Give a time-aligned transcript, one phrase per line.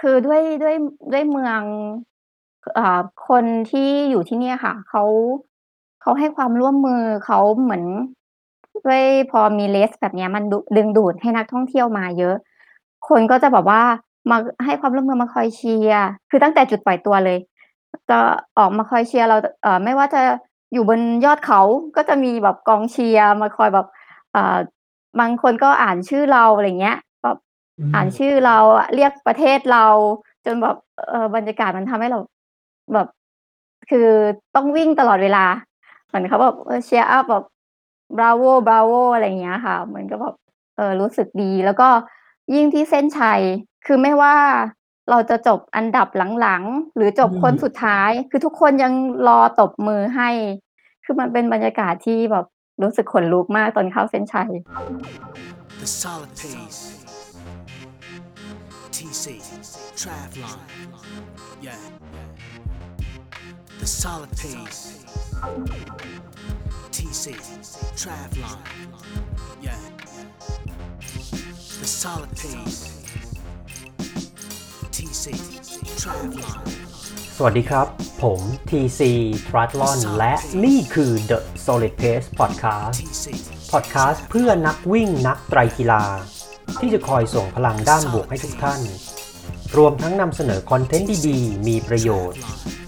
[0.00, 0.74] คือด้วย ด้วย
[1.12, 1.62] ด้วยเมือง
[2.78, 5.02] อ่า คนที่อยู่ที่เนี่ยค่ะ เขา
[6.00, 7.84] เขาให้ความร่วมมือ เขาเหมือน
[8.86, 12.36] ด้วยพอมี Race แบบเนี้ย มันดุ ดึงดูดให้นักท่องเที่ยวมาเยอะ
[13.08, 13.82] คนก็จะแบบว่า
[14.30, 17.38] มาให้ความร่วมมือ มาคอยเชียร์ คือตั้งแต่จุดปล่อยตัวเลย
[18.10, 18.18] จะ
[18.58, 20.20] ออกมาคอยเชียร์เรา เอ่อ ไม่ว่าจะ
[20.72, 21.60] อยู่บนยอดเขา
[21.96, 23.86] ก็จะมีแบบกองเชียร์มาคอยแบบ
[24.34, 24.58] อ่า
[25.20, 26.98] บางคนก็อ่านชื่อเรา อะไรอย่างเงี้ย
[27.94, 28.58] อ่านอืมชื่อเรา
[28.94, 29.86] เรียกประเทศเรา
[30.44, 30.76] จนแบบ
[31.08, 32.18] เอ่อบรรยากาศมันทำให้เรา
[32.94, 33.08] แบบ
[33.90, 34.08] คือ
[34.54, 35.44] ต้องวิ่งตลอดเวลา
[36.06, 37.44] เหมือนเขาแบบเออ cheer up แบบ
[38.16, 40.34] Bravo Bravo อะไรอย่างเงี้ยค่ะ มันก็แบบ
[40.76, 41.88] เออรู้สึกดี แล้วก็
[42.54, 43.42] ยิ่งที่เส้นชัย
[43.86, 44.36] คือไม่ว่า
[45.10, 46.08] เราจะจบอันดับ
[46.40, 48.92] หลังๆ หรือจอืบคนสุมดท้าย คือทุกคนยัง
[49.28, 50.30] รอตบมือให้
[51.04, 52.46] คือมันเป็นบรรยากาศที่แบบ
[52.82, 54.50] รู้สึกขนลุกมากตอนเข้าเส้นชัย
[55.80, 56.97] The solid pace.
[58.96, 59.26] TC,
[60.00, 60.58] Travlon.
[61.60, 61.76] Yeah.
[63.80, 65.04] The solid pace.
[66.90, 67.24] TC,
[68.00, 68.58] Travlon.
[69.62, 69.76] Yeah.
[71.80, 72.80] The solid pace.
[74.96, 75.24] TC,
[76.02, 76.88] Travlon.
[77.36, 77.86] สวัสดีครับ
[78.22, 79.00] ผม TC
[79.48, 83.26] Triathlon และนี่คือ The Solid Pace Podcast TC,
[83.72, 86.02] Podcast เพื่อนักวิ่งนักไตรกีฬา
[86.80, 88.80] ที่จะคอยส่งพลังด้านบวกให้ทุกท่าน
[89.76, 92.40] รวมทั้งนำเสนอคอนเทนต์ดีๆ มีประโยชน์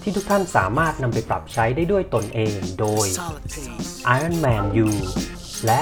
[0.03, 3.07] ที่ทุกท่านสามารถนำไปปรับใช้ได้ด้วยตนเองโดย
[4.15, 4.89] Ironman U
[5.65, 5.81] และ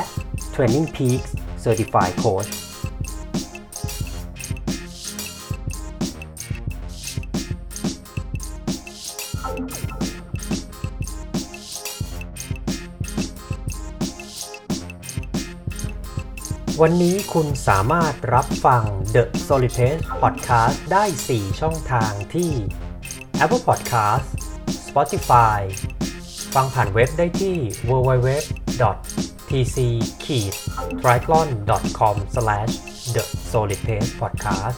[0.54, 1.30] Training Peaks
[1.64, 2.52] Certified Coach
[16.84, 22.52] วันนี้คุณสามารถรับฟัง The Solid Pace Podcast ได้ 4 ช่องทางที่
[23.44, 24.26] Apple Podcast
[24.88, 25.60] Spotify
[26.56, 27.56] ฟังผ่านเว็บได้ที่
[27.90, 28.30] www
[29.50, 29.78] tc
[30.26, 30.28] t
[31.08, 31.48] r i c l o n
[32.00, 32.16] c o m
[33.16, 34.78] the solid pace podcast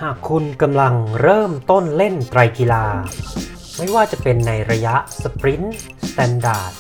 [0.02, 2.86] หากคุณกำลังเริ่มต้นเล่นไตรกีฬา
[3.78, 6.72] ไม่ว่าจะเป็นในระยะ Sprint Standard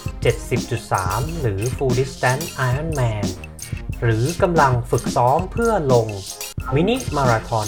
[0.67, 3.27] 70.3 หรือ Full Distance Ironman
[4.01, 6.07] หรือกำลังฝึกซ้อมเพื่อลง
[6.75, 7.67] มินิมาราธอน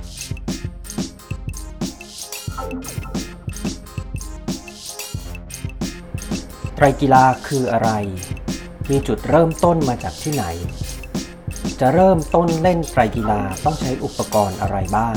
[6.75, 7.89] ไตรกีฬาคืออะไร
[8.89, 10.45] มีจุดเริ่มต้นมาจากที่ไหน
[11.79, 15.15] จะเริ่มต้นเล่นไตรกีฬาต้องใช้อุปกรณ์อะไรบ้าง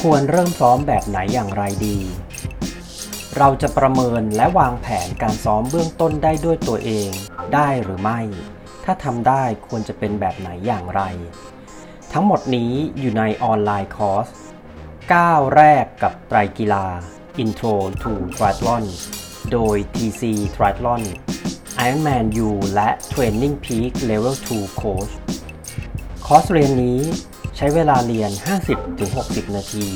[0.00, 1.98] ควรเริ่มซ้อมแบบไหนอย่างไรดี
[3.38, 7.08] เราจะประเมินและวางแผนการซ้อมเบื้องต้นได้ด้วยตัวเอง
[7.54, 8.20] ได้หรือไม่
[8.84, 11.02] ถ้าทำได้ควรจะเป็นแบบไหนอย่างไร
[12.12, 14.28] ทั้งหมดนี้อยู่ในออนไลน์คอร์ส
[15.16, 16.86] 9แรกกับไตรกีฬา
[17.42, 18.84] Intro to Triathlon
[19.52, 20.22] โดย TC
[20.54, 21.02] Triathlon
[21.86, 25.12] Ironman U และ Training Peak Level 2 Coach
[26.26, 27.00] คอร์สเรียนนี้
[27.56, 28.30] ใช้เวลาเรียน
[28.94, 29.86] 50-60 นาที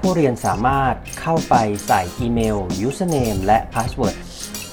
[0.00, 1.54] ผู้เรียนสามารถเข้าไป
[1.86, 2.58] ใส่อีเมล
[2.88, 4.16] username และ password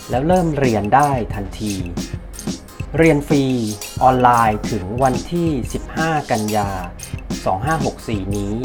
[0.09, 1.73] แล้วเริ่มเรียนได้ทันที
[2.97, 3.43] เรียนฟรี
[4.03, 5.49] ออนไลน์ถึงวันที่
[5.89, 6.69] 15 กันยา
[7.53, 8.55] 2564 นี้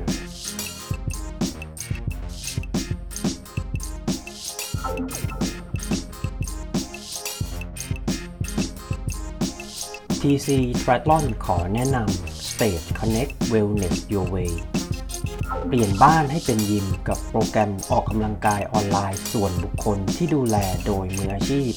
[10.21, 10.49] TC
[10.81, 14.53] Triathlon ขอแนะนำ Stage Connect Wellness Your Way
[15.67, 21.71] เปลี่ยนบ้านให้เป็นยิมกับโปรแกรมออกกำลังกายออนไลน์ส่วนบุคคลที่ดูแลโดยมืออาชีพ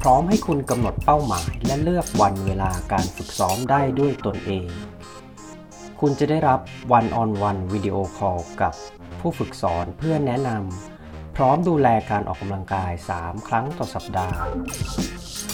[0.00, 4.68] พร้อมให้คุณกำหนดเป้าหมายและเลือกวันเวลาการฝึกซ้อมได้ด้วยตนเอง
[6.00, 6.60] คุณจะได้รับ
[6.92, 8.72] วันออนวันวิดีโอคอลกับ
[9.20, 14.38] ผู้ฝึกสอนเพื่อแนะนำพร้อมดูแลการออกกำลังกาย 3 ครั้งต่อสัปดาห์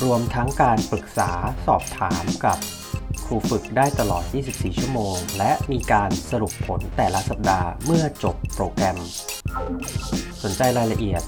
[0.04, 1.30] รวมทั้งการปรึกษา
[1.66, 2.58] สอบถามกับ
[3.26, 8.98] ครูฝึกได้ตลอด 24 ชั่วโมง และมีการสรุปผลแต่ละสัปดาห์เมื่อจบโปรแกรม
[10.42, 11.22] สนใจรายละเอียด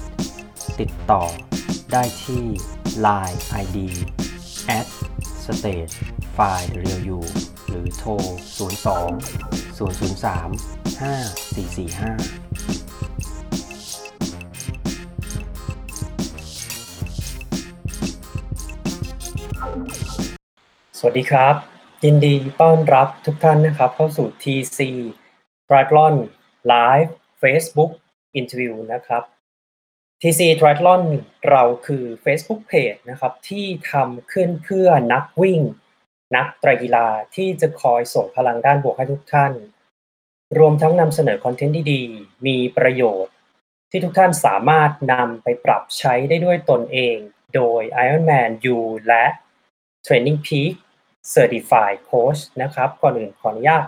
[0.79, 1.23] ติดต่อ
[1.91, 2.43] ได้ที่
[3.05, 3.77] Line ID
[4.77, 4.87] at
[5.43, 5.95] stage
[6.37, 7.19] file real u
[7.67, 8.19] หรือโทร 02
[9.77, 12.44] 003 5445
[20.99, 21.55] สวัสดีครับ
[22.03, 24.79] ยินดีต้อนรับทุกท่านนะครับ เข้าสู่ TC
[25.67, 26.15] Triathlon
[26.71, 27.11] Live
[27.41, 27.91] Facebook
[28.39, 29.23] Interview นะครับ
[30.21, 31.01] TC Triathlon
[31.49, 35.61] เราคือ Facebook Page นะครับ ที่ทำขึ้นเพื่อนักวิ่ง
[36.35, 39.53] นักไตรกีฬาที่จะคอยส่งพลังด้านบวกให้ทุกท่าน
[40.57, 42.03] รวมทั้งนำเสนอคอนเทนต์ที่ดี
[42.45, 43.33] มีประโยชน์
[43.91, 47.17] ที่ทุกท่านสามารถนำไปปรับใช้ได้ด้วยตนเอง
[47.55, 49.25] โดย Ironman U และ
[50.07, 50.73] Training Peak
[51.33, 53.85] Certified Coach นะครับ ก่อนอื่นขออนุญาต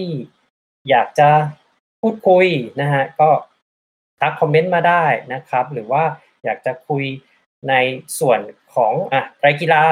[0.88, 1.30] อยากจะ
[2.00, 2.46] พูดคุย
[2.80, 3.30] นะฮะก็
[4.20, 6.04] ทักคอมเมนต์มาได้นะครับ หรือว่า
[6.44, 7.04] อยากจะคุย
[7.68, 7.74] ใน
[8.18, 8.40] ส่วน
[8.74, 9.84] ของอะไตรกีฬา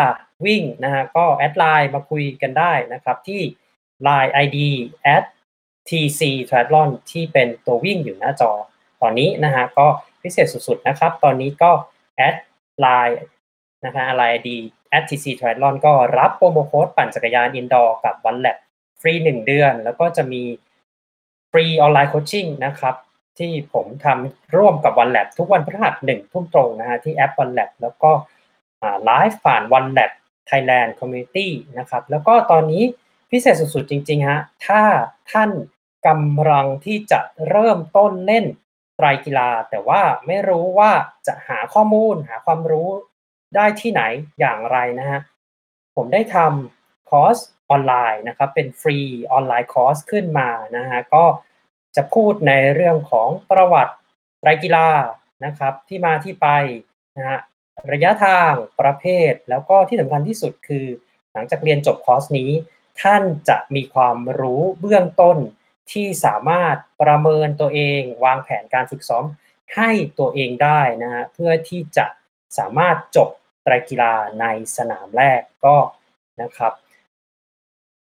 [0.44, 3.42] วิ่งนะฮะก็แอดไลน์มาคุยกันได้นะครับที่
[4.06, 4.58] Line ID
[5.14, 5.24] at
[5.90, 8.50] TC Triathlon ที่เป็นตัววิ่งอยู่หน้าจอ
[9.00, 9.86] ตอนนี้นะฮะก็
[10.22, 11.70] พิเศษสุดๆนะครับ ตอนนี้ก็
[12.16, 12.36] แอด
[12.80, 13.18] ไลน์
[13.84, 14.48] นะฮะ Line ID
[14.96, 18.56] at TC Triathlon ก็รับ Promo Code ปั่นจักรยาน Indoor กับ OneLap
[19.00, 20.42] ฟรี1เดือน แล้วก็จะมี
[21.50, 22.94] Free Online Coaching นะครับ
[23.38, 28.10] ที่ผมทำร่วมกับ OneLap ทุกวันพฤหัสหนึ่งทุ่มตรงนะฮะที่แอป OneLap แล้วก็
[29.04, 30.10] ไลฟ์ผ่าน OneLap
[30.48, 31.48] Thailand Community
[31.78, 32.82] นะครับ แล้วก็ตอนนี้
[33.30, 34.80] พิเศษสุดๆจริงๆฮะถ้า
[35.32, 35.50] ท่าน
[36.06, 38.44] กำลังที่จะเริ่มต้นเล่น
[38.96, 40.92] ไตรกีฬา แต่ว่าไม่รู้ว่า
[41.26, 42.90] จะหาข้อมูลหาความรู้
[43.54, 44.02] ได้ที่ไหน
[44.40, 45.20] อย่างไรนะฮะ
[45.96, 47.36] ผมได้ทำคอร์ส
[47.70, 51.24] ออนไลน์นะครับ เป็น Free Online Course ขึ้นมานะฮะก็
[51.96, 53.94] จะพูดในเรื่องของประวัติ
[54.40, 54.88] ไตรกีฬา
[55.44, 56.48] นะครับ ที่มาที่ไป
[57.16, 57.38] นะฮะ
[57.92, 60.86] ระยะทางประเภท แล้วก็ที่สำคัญที่สุดคือ
[61.32, 62.50] หลังจากเรียนจบคอร์สนี้
[63.02, 65.38] ท่านจะมีความรู้เบื้องต้น
[65.92, 69.24] ที่สามารถประเมินตัวเองวางแผนการฝึกซ้อม
[69.76, 72.06] ให้ตัวเองได้นะฮะเพื่อที่จะ
[72.58, 73.28] สามารถจบ
[73.62, 74.44] ไตรกีฬาใน
[74.76, 75.76] สนามแรกก็
[76.42, 76.72] นะครับ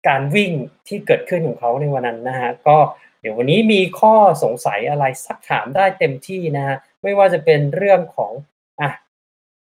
[0.07, 0.51] การวิ่ง
[0.87, 2.77] ที่เกิดขึ้นของเขาในวันนั้นนะฮะก็
[3.21, 8.31] เดี๋ยววันนี้มีข้อสงสัยอะไรสักถามได้เต็มที่นะฮะไม่ว่าจะเป็นเรื่องของ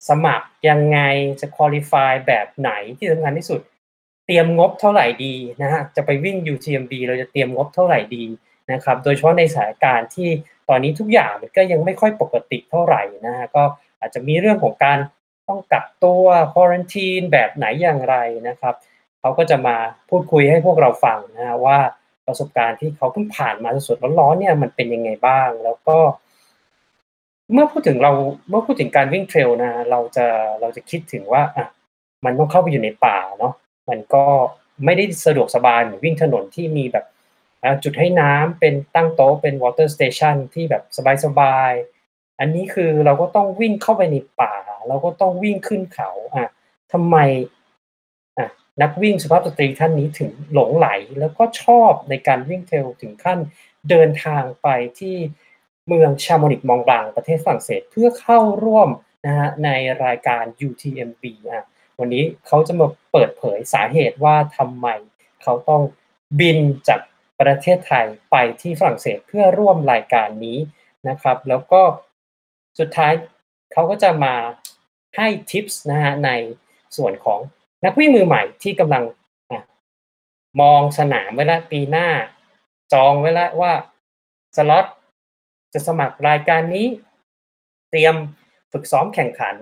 [0.10, 1.00] สมัครยังไง
[1.42, 3.62] จะคุริฟายแบบไหนที่สำคัญที่สุด
[4.26, 8.26] เตรียมงบเท่าไหร่ดีนะฮะจะไปวิ่ง UTMB เราจะเตรียมงบเท่าไหร่ดี
[8.72, 10.30] นะครับ โดยเฉพาะในสถานการณ์ที่
[10.70, 13.64] ตอนนี้ทุกอย่างมันก็ยังไม่ค่อยปกติเท่าไหร่นะฮะก็
[14.00, 14.98] อาจจะมีเรื่องของการ
[15.48, 18.16] ต้องกักตัวควอรันทีนแบบไหนอย่างไร
[18.48, 18.76] นะครับ
[19.20, 19.76] เขาก็จะมา
[20.10, 21.80] พูดคุยให้พวกเราฟังนะฮะว่า
[22.26, 25.98] ประสบการณ์ที่เขาเพิ่งผ่านมาสดๆร้อนๆเนี่ยมันเป็นยังไงบ้าง แล้วก็
[26.31, 28.12] เเมื่อพูดถึงเรา
[28.50, 30.26] เมื่อพูดถึงการวิ่งเทรลนะ เราจะ
[30.62, 31.68] เราจะคิดถึงว่าอะ
[32.26, 33.54] มันต้องเข้าไปอยู่ในป่าเนาะ
[33.90, 34.26] มันก็
[34.86, 37.06] ไม่ได้สะดวกสบายเหมือนวิ่งถนนที่มีแบบ
[37.84, 40.84] จุดให้น้ำเป็นตั้งโต๊ะเป็น water station ที่แบบ
[41.26, 44.54] สบายๆอันนี้คือเราก็ต้องวิ่งเข้าไปในป่า
[44.88, 46.50] เราก็ต้องวิ่งขึ้นเขาอะ
[46.92, 47.18] ทำไม
[48.38, 48.48] อะ
[48.82, 50.88] นักวิ่งสุภาพสตรีท่านนี้ถึงหลงไหล
[51.20, 53.40] แล้วก็ชอบในการวิ่งเทรลถึงขั้น
[53.90, 54.68] เดินทางไป
[55.00, 55.16] ที่
[55.94, 58.90] เมืองชาโมนิกมองบางประเทศฝรั่งเศสเพื่อเข้าร่วม
[59.26, 59.70] นะฮะใน
[60.06, 61.66] รายการ UTMB อะ
[62.00, 64.88] วันนี้เขาจะมาเปิดเผยสาเหตุว่าทำไม
[65.44, 65.82] เขาต้อง
[66.40, 66.58] บิน
[66.88, 67.00] จาก
[67.42, 70.58] ประเทศไทยไปที่ฝรั่งเศสเพื่อร่วมรายการนี้
[71.08, 71.82] นะครับ แล้วก็
[72.80, 73.14] สุดท้าย
[73.74, 74.36] เขาก็จะมา
[75.18, 76.30] ให้ทิปส์นะฮะใน
[76.98, 77.40] ส่วนของ
[77.86, 79.04] นักวิ่งมือใหม่ที่กำลัง
[79.52, 79.54] อ
[80.62, 82.08] มองสนามไว้ล้วปีหน้า
[82.94, 83.74] จองไว้ล้วว่า
[84.58, 84.86] สล็อต
[85.74, 86.88] จะสมัครรายการนี้
[87.90, 88.16] เตรียม
[88.74, 89.56] ฝึกซ้อมแข่งขัน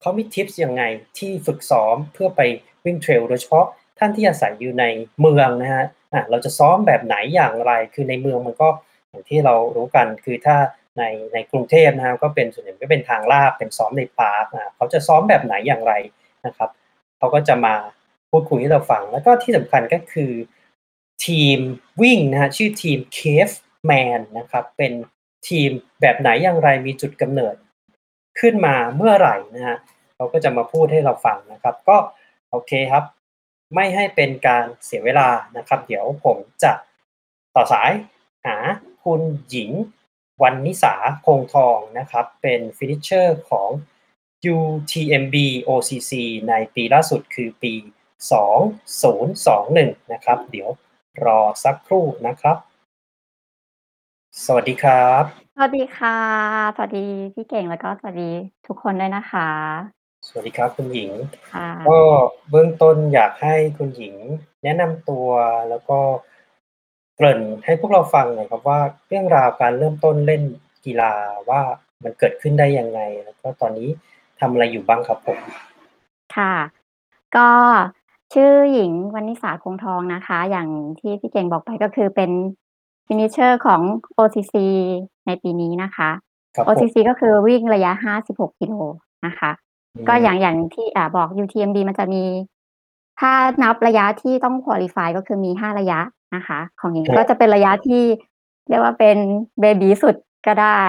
[0.00, 0.82] เขามีทิปส์ยังไง
[1.18, 2.40] ที่ฝึกซ้อมเพื่อไป
[2.84, 3.66] วิ่งเทรลโดยเฉพาะ
[3.98, 4.84] ท่านที่อาศัยอยู่ใน
[5.20, 8.68] เมืองนะฮะอะเราจะซ้อมแบบไหนอย่างไร คือในเมืองมันก็
[9.08, 10.56] อย่างที่เรารู้กันคือถ้า
[10.98, 11.02] ใน
[11.34, 15.92] ในกรุงเทพนะฮะก็เป็นส่วนใหญ่ก็เป็นทางลาดเป็นซ้อมในปาร์คอะเขาจะซ้อมแบบไหนอย่างไร
[16.46, 16.70] นะครับ
[17.18, 17.74] เขาก็จะมา
[18.30, 20.32] พูดคุยให้เราฟัง แล้วก็ที่สำคัญก็คือ
[21.26, 21.58] ทีม
[22.02, 22.98] วิ่งนะฮะชื่อทีม
[23.84, 24.92] Cave Man นะครับเป็น
[25.48, 27.54] ทีมแบบไหนอย่างไรมีจุดกำเนิด
[28.40, 29.78] ขึ้นมาเมื่อไหร่นะฮะ
[30.14, 31.96] เขาก็จะมาพูดให้เราฟังนะครับ ก็
[32.50, 33.04] โอเคครับ
[33.74, 36.72] ไม่ให้เป็นการเสียเวลานะครับ เดี๋ยวผมจะ
[37.54, 37.92] ต่อสาย
[38.46, 38.56] หา
[39.04, 39.70] คุณหญิง
[40.42, 40.94] วรรณนิศา
[41.26, 43.70] คงทองนะครับ เป็น finisher ของ
[44.54, 45.36] UTMB
[45.68, 46.12] OCC
[46.48, 47.74] ในปีล่าสุดคือปี
[48.92, 50.70] 2021 นะครับ เดี๋ยว
[51.24, 52.56] รอสักครู่นะครับ
[54.42, 55.22] สวัสดีครับ
[55.54, 56.18] สวัสดีค่ะ
[56.74, 58.30] สวัสดีพี่เก่ง แล้วก็สวัสดี
[58.66, 59.48] ทุกคนด้วยนะคะ
[60.26, 61.10] สวัสดีครับคุณหญิง
[61.52, 62.00] ค่ะ ก็
[62.50, 64.14] เบื้องต้นอยากให้คุณหญิง
[64.64, 65.28] แนะนำตัว
[65.70, 65.98] แล้วก็
[67.16, 70.42] เกริ่นให้พวกเราฟังหน่อยครับว่า เรื่องราวการเริ่มต้นเล่น
[70.84, 71.12] กีฬา
[71.48, 71.60] ว่า
[72.02, 73.88] มันเกิดขึ้นได้ยังไง แล้วก็ตอนนี้
[74.40, 75.38] ทำอะไรอยู่บ้างครับผม
[76.36, 76.54] ค่ะ
[77.36, 77.50] ก็
[78.34, 80.68] ชื่อหญิงวรรณิสาคงทองนะคะ อย่าง
[81.00, 82.30] ที่พี่เก่งบอกไปก็คือเป็น
[83.06, 83.80] finisher ของ
[84.18, 84.54] OCC
[85.26, 86.10] ในปีนี้นะคะ
[86.54, 87.92] ครับผม OCC ก็คือวิ่งระยะ
[88.26, 88.74] 56 กิโล
[89.26, 89.50] นะคะ
[90.08, 92.24] ก็อย่างอย่างที่อ่าบอก UTMB มันจะมี
[93.20, 93.32] ถ้า
[93.62, 96.00] นับระยะที่ต้อง qualify ก็คือมี 5 ระยะ
[96.34, 98.02] นะคะ ของหญิงครับ ก็จะเป็นระยะที่
[98.68, 99.16] เรียกว่าเป็น
[99.60, 100.82] baby สุดก็ได้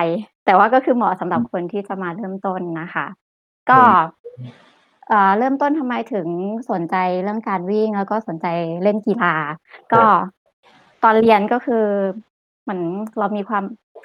[0.45, 3.05] แต่ว่าก็คือเหมาะสำหรับคนที่จะมาเริ่มต้นนะคะ
[3.69, 3.79] ก็
[5.07, 6.27] เอ่อเริ่มต้นทำไมถึง
[6.69, 8.48] สนใจเรื่องการวิ่งแล้วก็สนใจ
[8.84, 9.36] เล่นกีฬา
[9.93, 10.01] ก็
[11.06, 11.86] ตอนเรียนก็คือ
[12.64, 12.82] เหมือน
[13.20, 13.64] เรามีความ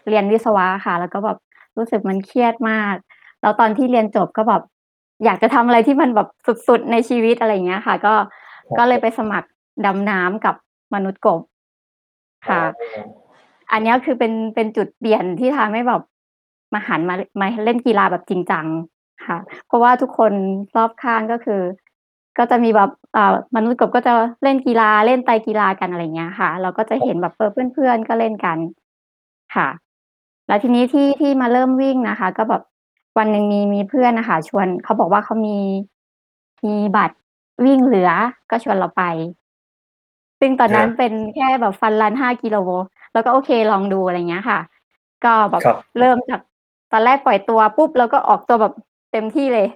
[0.08, 1.38] เรียนวิศวะค่ะ แล้วก็แบบ
[1.76, 2.94] รู้สึกมันเครียดมาก
[3.42, 4.62] แล้วตอนที่เรียนจบก็แบบ
[5.24, 6.28] อยากจะทำอะไรที่มันแบบ
[6.68, 8.14] สุดๆในชีวิตอะไรอย่างเงี้ยค่ะ ก็
[8.78, 9.48] ก็เลยไปสมัคร
[9.86, 10.54] ดำน้ำกับ
[10.94, 11.40] มนุษย์กบ
[12.48, 12.62] ค่ะ
[13.72, 16.02] อันเนี้ยคือเป็นเป็นจุดเปลี่ยนที่ทำให้แบบ
[16.74, 18.66] มาหันมามาเล่นกีฬาแบบจริงจัง
[19.26, 20.32] ค่ะ เพราะว่าทุกคน
[20.76, 21.60] รอบข้างก็คือ
[22.38, 28.58] ก็จะมีแบบอ่ามนุษย์กบก็จะเล่นกีฬาเล่นไตรกีฬากันอะไรเงี้ยค่ะ เราก็จะเห็นแบบเออเพื่อน ๆ ก็เล่นกัน
[29.54, 29.68] ค่ะ
[30.46, 32.62] แล้วทีนี้ที่ ที่มาเริ่มวิ่งนะคะ ก็แบบ
[33.18, 35.58] วันหนึ่งมี มีเพื่อนนะคะชวน เขาบอกว่าเขามี
[36.64, 37.16] มีบัตร
[37.64, 38.10] วิ่งเหลือ
[38.50, 39.02] ก็ชวนเราไป
[40.40, 42.56] ซึ่งตอนนั้นครับเป็นแค่แบบฟันรันห้ากิโล
[43.12, 44.60] แล้วก็โอเค ลองดู อะไรเงี้ยค่ะ
[45.24, 46.40] ก็แบบครับ เริ่มจาก
[46.92, 48.74] ตอนแรกปล่อยตัวปุ๊บแล้วก็ออกตัวแบบ
[49.12, 49.66] เต็มที่เลย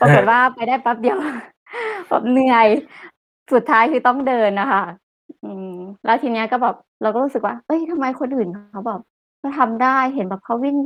[0.00, 1.18] ปรา กฏว่าไปได้แป๊บเดียว
[2.12, 2.68] แบบเหนื่อย
[3.52, 4.84] สุดท้ายคือต้องเดินน่ะค่ะ
[5.44, 5.72] อืม
[6.04, 9.00] แล้วทีเนี้ยก็แบบ เราก็รู้สึกว่า เฮ้ย ทำไมคนอื่นเขาแบบ
[9.42, 10.76] ก็ทำได้ เห็นแบบเขาวิ่ง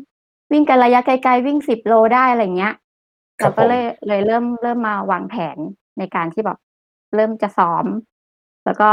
[0.53, 2.75] วิ่งกันระยะไกล ๆ วิ่ง 10 โลได้ อะไรอย่างเงี้ย
[3.41, 5.59] คเรรัาบก็ผมเลยเลยเริ่ม เริ่มมาวางแผน
[5.99, 6.59] ในการที่แบบ
[7.15, 7.87] เริ่มจะซ้อม
[8.65, 8.91] แล้วก็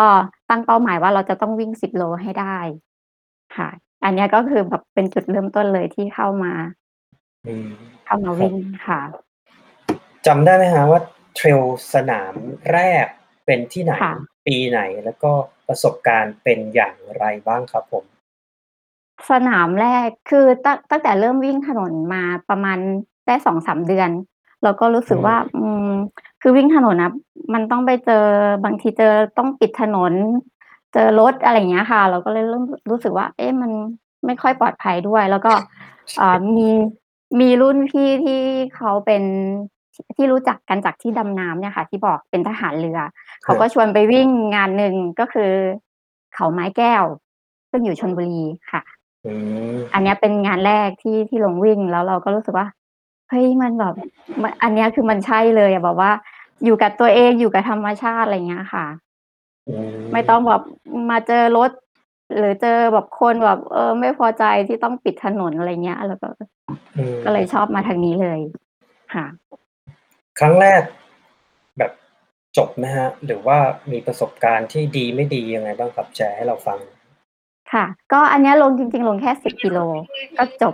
[0.49, 2.57] ตั้งเป้าหมายว่า เราจะต้องวิ่ง 10 โลให้ได้
[3.57, 3.69] ค่ะ
[4.03, 6.53] อันเนี้ยก็คือแบบเป็นจุดเริ่มต้นเลยที่เข้ามา
[7.45, 7.67] อืม
[8.05, 8.55] เข้ามาครัวิ่บ ง
[8.87, 9.01] ค่ะ
[10.27, 11.01] จำได้ไหมครับว่า
[11.37, 11.63] Trail
[11.93, 12.33] สนาม
[12.73, 13.05] แรก
[13.45, 14.15] เป็นที่ไหนค่ะ
[14.47, 15.31] ปีไหนแล้วก็
[15.67, 18.05] ประสบการณ์เป็นอย่างไรบ้างครับผม?
[19.31, 22.77] สนามแรกคือตั้งตั้งแต่เริ่มวิ่งถนนมาประมาณ
[23.27, 24.09] ได้2-3เดือน
[24.63, 25.91] เราก็รู้อสึกว่าืมอืม
[26.41, 27.11] คือวิ่งถนนน่ะ
[27.53, 28.25] มันต้องไปเจอ
[28.63, 30.13] บางทีเจอต้องปิดถนน
[30.93, 33.71] เจอรถอะไรอย่างเงี้ยค่ะ เราก็เลยเริ่มรู้สึกว่า เอ๊ะมัน
[34.25, 35.53] ไม่ค่อยปลอดภัยด้วย แล้วก็
[36.21, 36.67] อ่ามี
[37.39, 38.41] มีรุ่นพี่ที่
[38.75, 39.23] เขาเป็น
[39.93, 42.99] ทที่รู้จักกันจากที่ดำน้ำเนี่ยค่ะ ที่บอกเป็นทหารเรือ
[43.45, 45.51] คเขารับ ก็ชวนไปวิ่งงานหนึ่งก็คือ
[46.35, 47.03] เขาไม้แก้ว
[47.71, 48.81] ซึ่งอยู่ชลบุรีค่ะ
[49.23, 52.67] อืม อันเนี้ยเป็นงานแรกที่ที่ลงวิ่ง แล้วเราก็รู้สึกว่า
[53.29, 53.95] เฮ้ย มันแบบ
[54.41, 56.11] มอันเนี้ยคือมันใช่เลยอะแบบว่า
[56.63, 58.85] อยู่กับตัวเองอยู่กับธรรมชาติ อะไรอย่างเงี้ยค่ะ
[59.67, 59.71] อื
[60.11, 60.61] ไม่ต้อม งแบบ
[61.09, 61.71] มาเจอรถ
[62.37, 66.27] หรือเจอแบบคนแบบ เออ ไม่พอใจที่ต้องปิดถนนอะไรเงี้ยเราก็
[66.97, 68.39] อืมก็เลยชอบมาทางนี้เลย
[69.13, 69.25] ค่ะ
[70.39, 70.81] ครั้งแรก
[71.77, 71.91] แบบ
[72.57, 73.11] จบไหมครับ?
[73.25, 73.57] หรือว่า
[73.91, 76.07] มีประสบการณ์ที่ดีไม่ดียังไงบ้างครับ?
[76.15, 76.79] แชร์ให้เราฟัง
[77.73, 79.79] ค่ะ ก็อันเนี้ยลง จริง ๆ ลงแค่ 10 กิโล
[80.37, 80.73] ก็จบ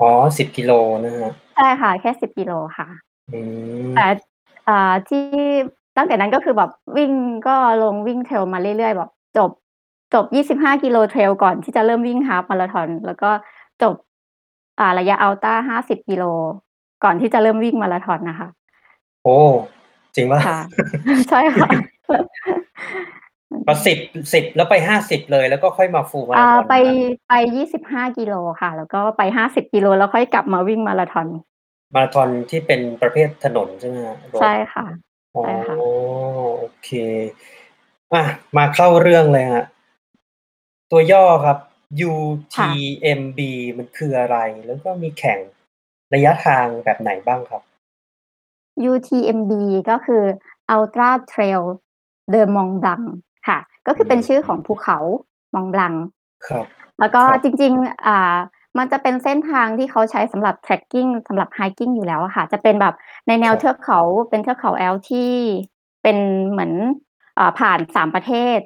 [0.00, 0.72] อ๋อ 10 กิโล
[1.04, 2.88] นะครับ ใช่ค่ะ แค่ 10 กิโลค่ะ
[3.32, 3.40] อื
[3.86, 4.06] มแต่
[4.68, 5.24] อ่า ที่
[5.96, 7.12] ตั้งแต่นั้นก็คือแบบวิ่ง
[7.48, 9.50] ก็ลงวิ่ง Trail มาเรื่อย ๆ แบบจบ
[10.14, 10.24] จบ
[10.58, 13.30] 25 กิโล Trail ก่อนที่จะเริ่มวิ่ง Half มาราธอน แล้วก็
[13.82, 13.94] จบ
[14.80, 16.24] อ่า ระยะ Ultra 50 กิโล
[17.04, 18.48] ก่อนที่จะเริ่มวิ่งมาราธอนน่ะค่ะ
[19.24, 19.36] โอ้
[20.14, 20.40] จริงเปล่า?
[20.46, 20.60] ค่ะ
[21.30, 21.68] ใช่ค่ะ
[23.66, 23.98] พอ10
[24.34, 27.18] 10แล้วไป50เลยแล้วก็ค่อยมา Full มาอ่าราธอนไปเหรอครับ?
[27.28, 31.26] ไป25กิโลค่ะ แล้วก็ไป50กิโลแล้วค่อยกลับมาวิ่งมาราธอน
[31.94, 34.16] มาราธอนที่เป็นประเภทถนนใช่ไหมครับ?
[34.34, 34.86] รใช่ค่ะ
[35.34, 35.76] อ๋อใช่ค่ะ
[36.58, 36.90] โอเค
[38.12, 38.22] อะ
[38.56, 39.64] มาเข้าเรื่องเลยครับ
[40.90, 41.58] ตัวย่อครับ
[42.56, 43.40] ค่ะ UTMB
[43.78, 44.36] มันคืออะไร?
[44.66, 45.38] แล้วก็มีแข่ง
[46.14, 47.62] ระยะทางแบบไหนบ้างครับ?
[48.92, 49.52] UTMB
[49.90, 50.22] ก็คือ
[50.74, 51.62] Ultra Trail
[52.32, 53.04] de Mont Blanc
[53.48, 54.98] ค่ะ ก็คือเป็นชื่อของภูเขา
[55.54, 55.96] Mont Blanc
[56.48, 56.64] ครับ
[57.00, 58.36] แล้วก็ครับ จริง ๆ อ่า
[58.78, 62.94] มันจะเป็นเส้นทางที่เขาใช้สำหรับ Trekking สำหรับ Hiking อยู่แล้วอะค่ะ จะเป็นแบบ
[63.28, 65.32] ในแนวครับเทือกเขา เป็นเทือกเขา Alps ที่
[66.02, 66.18] เป็น
[66.50, 66.72] เหมือน
[67.38, 68.58] อ่า ผ่าน 3 ประเทศ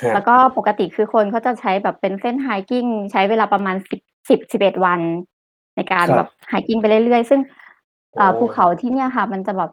[0.00, 5.00] ครัแล้บ วก็ปกติ คือคนเขาจะใช้แบบเป็นเส้น Hiking ใช้เวลาประมาณ 10 10 11 วัน
[5.76, 7.40] ในการครับแบบ Hiking ไปเรื่อยๆ ซึ่ง
[8.14, 9.70] โออ่าภูเขาที่เนี่ยค่ะ มันจะแบบ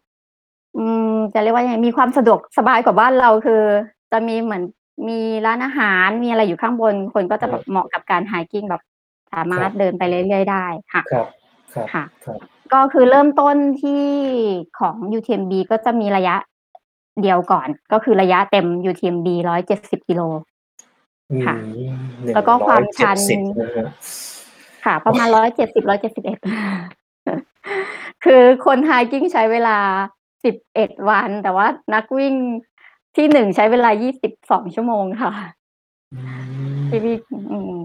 [0.78, 3.62] อืม จะเรียกว่ายังไงมีความสะดวกสบายกว่าบ้านเราคือ
[4.12, 4.64] จะมีเหมือน
[5.10, 8.82] มีร้านอาหารมีอะไรอยู่ข้างบน คนก็จะแบบเหมาะกับการ Hiking แบบ
[9.34, 11.28] สามารถเดินไปเรื่อยๆได้ค่ะ ครับ
[11.74, 12.40] ครับค่ะ ครับ
[12.74, 14.04] ก็คือเริ่มต้นที่
[14.80, 16.36] ของ UTMB ก็จะมีระยะ
[17.22, 19.28] เดียวก่อน ก็คือระยะเต็ม UTMB
[19.68, 20.22] 170กิโล
[21.32, 21.58] อืค่ะ ม
[22.24, 23.88] หนึ่แล้งวก็คร้วาอยมเจ็ชัดนสิบนะครับ
[24.86, 25.94] ค่ะโปอระมาณ170 171
[28.24, 29.78] คือคน Hiking ใช้เวลา
[30.42, 32.36] 11วัน แต่ว่านักวิ่ง
[33.18, 33.90] ที่1ใช้เวลา
[34.32, 35.32] 22ชั่วโมงค่ะ
[36.14, 36.20] อื
[36.90, 37.20] ที่มวิ่ง
[37.52, 37.78] อืม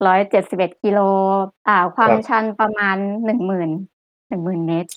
[0.00, 1.00] 171กิโล
[1.68, 2.96] อ่า ควาคมรับชันประมาณ
[3.36, 4.92] 10,000 10,000เมตร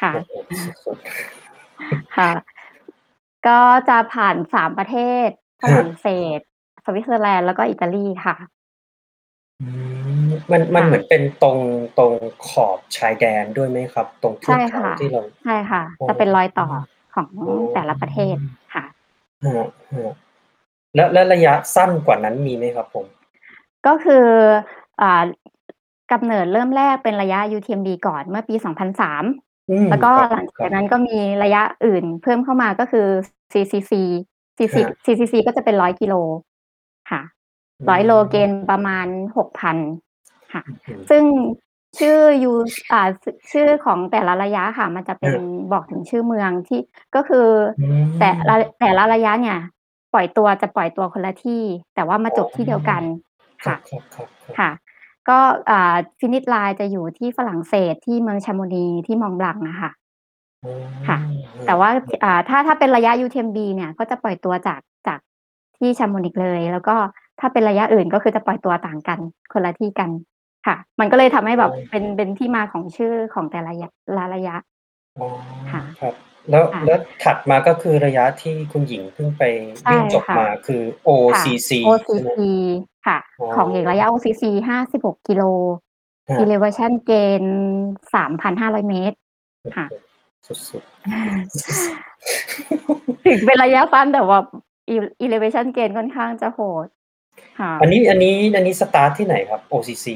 [0.00, 0.32] ค่ะโอ้โฮ
[0.84, 2.30] สุดๆค่ะ
[3.46, 5.28] ก็จะผ่าน3ประเทศ
[5.62, 6.06] ฝครรัั่บงเศ
[6.38, 6.40] ส
[6.84, 8.36] สวิตเซอร์แลนด์แล้วก็อิตาลีค่ะ
[9.60, 9.99] อืม
[10.52, 11.58] มันมคัน่เหมืะอนเป็นตรง
[11.98, 12.12] ตรง
[12.48, 14.06] ขอบชายแดนด้วยไหมครับ?
[14.22, 16.68] ตรงเทใืชอ่กเขคา่ะที่เราใช่ค่ะอ๋อจะเป็นรอยต่อ
[17.14, 18.36] ของอ๋อแต่ละประเทศ
[18.74, 18.84] ค่ะ
[19.44, 20.14] ครับครับ
[20.94, 23.06] แล้วแล้วระยะสั้นกว่านั้นมีไหมครับผม?
[23.86, 24.26] ก็คือ
[25.00, 25.24] อ่า
[26.12, 28.54] กำเนิดเริ่มแรกเป็นระยะ UTMB ก่อนเมื่อปี
[29.12, 33.06] 2003อืมแล้วก็ครับหลังจครัากบนั้นก็มีระยะอื่นเพิ่มเข้ามาก็คือ
[33.52, 33.92] CCC
[34.58, 36.14] ค CC รับ CCC ก็จะเป็น100กิโล
[37.10, 37.22] ค่ะ
[37.80, 40.09] อื100โลเกณมฑ์ประมาณ6,000ค่ะอื้
[40.52, 41.24] อฮือซึ่ง
[41.98, 42.52] ชื่อยู
[42.92, 46.80] อ่าชชื่อของแต่ละระยะค่ะ มันจะเป็คนรับบอกถึงชื่อเมืองที่
[47.14, 47.46] ก็คือ
[47.78, 47.82] อื
[48.18, 49.58] แต่ละมแต่ละระยะเนี่ย
[50.12, 51.62] ปล่อยตัวจะปล่อยตัวคนละที่
[51.94, 53.02] แต่ว่ามาอ๋อจบที่เดียวกัน
[53.62, 54.70] ครค่ะับๆๆๆค่ะ
[55.28, 55.38] ก็
[55.70, 59.90] อ่า finish line จะอยู่ที่ฝรั่งเศสที่เมือง Chamonix ที่ Mont Blanc อะค่ะ
[60.62, 60.70] อ๋อ
[61.08, 61.18] ค่ะ
[61.56, 65.20] ครแต่ว่าับๆอ่าถ้าถ้าเป็นระยะ UTMB เนี่ยก็จะปล่อยตัวจากจาก
[65.78, 66.96] ที่ Chamonix เลย แล้วก็
[67.40, 69.18] ถ้าเป็นระยะอื่นก็คือจะปล่อยตัวต่างกัน
[69.52, 70.10] คนละที่กัน
[70.66, 74.56] ค่ะ มันก็เลยทำให้แบบอ๋อเป็นเป็นที่มาของชื่อของแต่ละยะละระยะ
[75.18, 75.26] อ๋อ
[75.72, 76.14] ค่ะ ครับ
[76.50, 79.42] แล้วค่ะ แล้วถัดมาก็คือระยะที่คุณหญิงเพิ่งไป
[79.80, 80.82] ใช่วิ่งจบค่ะ มาคือ
[81.34, 82.40] ค่ะ OCC ใช่ไหม OCC
[83.06, 84.44] ค่ะ อ๋อของหญิงระยะ OCC
[84.86, 85.42] 56กิโล
[86.28, 87.44] ครับ elevation gain
[88.14, 89.16] 3,500เมตร
[89.76, 89.86] ค่ะ
[90.46, 90.82] สุด
[93.26, 94.40] ถึงเป็นระยะสั้นแต่ว่า
[94.94, 96.86] ele- elevation gain ค่อนข้างจะโหด
[97.58, 100.06] ค่ะๆอันนี้อันนี้อันนี้สตาร์ทที่ไหนครับ OCC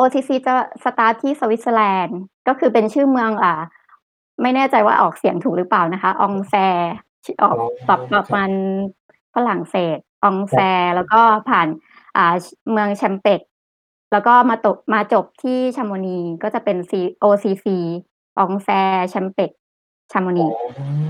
[0.00, 3.54] OCC จะสตาร์ทที่สวิตเซอร์แลนด์ ก็คือเป็นชื่อเมืองอ่า
[4.42, 6.54] ไม่แน่ใจว่าออกเสียงถูกหรือเปล่านะคะอองแซ
[7.24, 8.50] ชื่อออกอ๋อปรับคปรัระบมาณ
[9.34, 10.58] ฝรั่งเศสอองแซ
[10.94, 11.68] แล้วก็ผ่าน
[12.16, 12.34] อ่า
[12.70, 13.40] เมืองแชมเปก
[14.12, 17.66] แล้วก็มาตกมาจบที่ชาโมนีก็จะเป็น C OCC
[18.38, 18.68] อองแซ
[19.08, 19.50] แชมเปก
[20.12, 20.50] ชาโมอ๋นีอ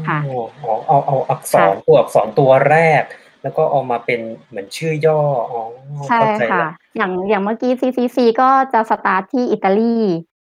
[0.09, 3.03] ค่ะอ๋อเอาเอาอักษค่ะรตัวอักษรตัวแรก
[3.42, 5.20] แล้วก็เอามาเป็นเหมือนชื่อย่อ
[5.53, 5.62] อ๋อ
[6.09, 9.96] ใช่เข้าใจค่ะแล้วอย่างอย่างเมื่อกี้ CCC ก็จะสตาร์ทที่อิตาลี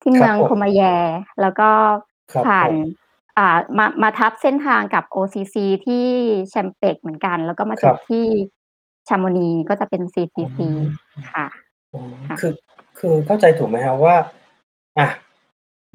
[0.01, 0.81] ที่ครัเมืบองผมโคมาแย
[1.41, 1.69] แล้วก็
[2.33, 2.75] ครับผ่าผนม
[3.37, 6.05] อ่ามามาทับเส้นทางกับ OCC ที่
[6.49, 8.25] แชมเปกเหมือนกัน แล้วก็มาคจรับบ ที่
[9.07, 10.59] ชาโมนีก็จะเป็น อ๋อ CCC
[11.33, 11.47] ค่ะ
[11.93, 12.53] อ๋อค่ะ คือ
[12.99, 14.15] คือเข้าใจถูกไหมครับว่า
[14.97, 15.07] อะ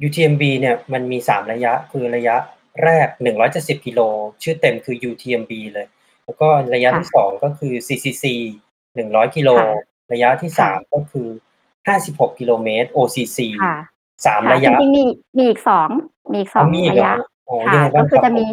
[0.06, 2.36] UTMB เนี่ยมันมี3ระยะ คือระยะ
[2.84, 3.08] แรก
[3.46, 4.00] 170กิโล
[4.42, 5.86] ชื่อเต็มคือ UTMB เลย
[6.24, 8.24] แล้วก็ระยะค่ะที่2ก็คือ CCC
[8.80, 9.80] 100กิโลค่ะ
[10.12, 11.28] ระยะที่ค่ะ3ก็คือ
[11.82, 13.76] 56กิโลเมตร OCC ค่ะ
[14.16, 15.04] 3ค่ะระจยะริงๆมี
[15.36, 15.60] มีอีก
[15.96, 17.28] 2มีอีกอ๋อ2มีอีกระเหรอยะครับ?
[17.48, 18.50] อ๋อค่ะยังไงก็บ้างคืคอรับจะผมีม?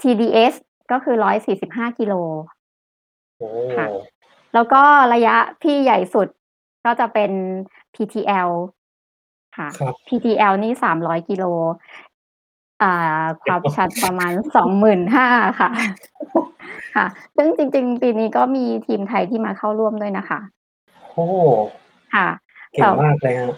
[0.00, 0.54] TDS
[0.92, 1.16] ก็คือ
[1.58, 2.14] 145กิโล
[3.38, 3.86] โอ้ค่ะ
[4.54, 4.82] แล้วก็
[5.14, 6.28] ระยะที่ใหญ่สุด
[6.84, 7.30] ก็จะเป็น
[7.94, 8.50] PTL
[9.56, 11.44] ค่ะครับ PTL นี่300กิโล
[12.82, 12.92] อ่า
[13.42, 15.28] ความชันประมาณ25,000ค่ะ
[16.96, 20.40] ค่ะ ซึ่งจริง ๆ ปีนี้ก็มีทีมไทยที่มาเข้าร่วมด้วยนะคะ
[21.12, 21.26] โอ้
[22.14, 22.28] ค่ะ
[22.72, 23.54] เก่แต่งมากเลยครับ